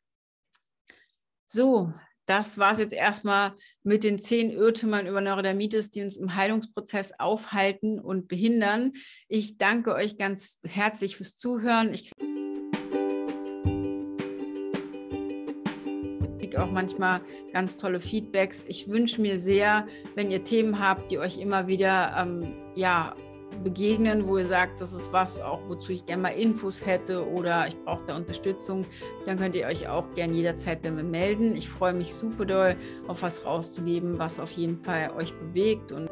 So, 1.46 1.92
das 2.26 2.58
war 2.58 2.72
es 2.72 2.78
jetzt 2.78 2.92
erstmal 2.92 3.54
mit 3.84 4.02
den 4.02 4.18
zehn 4.18 4.50
Irrtümern 4.50 5.06
über 5.06 5.20
Neurodermitis, 5.20 5.90
die 5.90 6.02
uns 6.02 6.16
im 6.16 6.34
Heilungsprozess 6.34 7.12
aufhalten 7.18 8.00
und 8.00 8.28
behindern. 8.28 8.92
Ich 9.28 9.56
danke 9.58 9.94
euch 9.94 10.18
ganz 10.18 10.58
herzlich 10.66 11.16
fürs 11.16 11.36
Zuhören. 11.36 11.94
Ich 11.94 12.10
kriege 16.56 16.62
auch 16.62 16.72
manchmal 16.72 17.20
ganz 17.52 17.76
tolle 17.76 18.00
Feedbacks. 18.00 18.64
Ich 18.66 18.88
wünsche 18.88 19.20
mir 19.20 19.38
sehr, 19.38 19.86
wenn 20.14 20.30
ihr 20.30 20.42
Themen 20.42 20.78
habt, 20.78 21.10
die 21.10 21.18
euch 21.18 21.38
immer 21.38 21.66
wieder 21.66 22.14
ähm, 22.18 22.54
ja, 22.74 23.14
begegnen, 23.62 24.26
wo 24.26 24.38
ihr 24.38 24.46
sagt, 24.46 24.80
das 24.80 24.92
ist 24.92 25.12
was, 25.12 25.40
auch 25.40 25.60
wozu 25.68 25.92
ich 25.92 26.04
gerne 26.06 26.22
mal 26.22 26.28
Infos 26.30 26.84
hätte 26.84 27.28
oder 27.30 27.68
ich 27.68 27.76
brauche 27.84 28.04
da 28.06 28.16
Unterstützung, 28.16 28.84
dann 29.24 29.38
könnt 29.38 29.54
ihr 29.54 29.66
euch 29.66 29.86
auch 29.88 30.04
gerne 30.14 30.34
jederzeit 30.34 30.82
bei 30.82 30.90
mir 30.90 31.04
melden. 31.04 31.54
Ich 31.56 31.68
freue 31.68 31.94
mich 31.94 32.12
super 32.12 32.44
doll, 32.44 32.76
auf 33.06 33.22
was 33.22 33.44
rauszugeben, 33.44 34.18
was 34.18 34.40
auf 34.40 34.52
jeden 34.52 34.76
Fall 34.78 35.10
euch 35.16 35.32
bewegt 35.34 35.92
und 35.92 36.10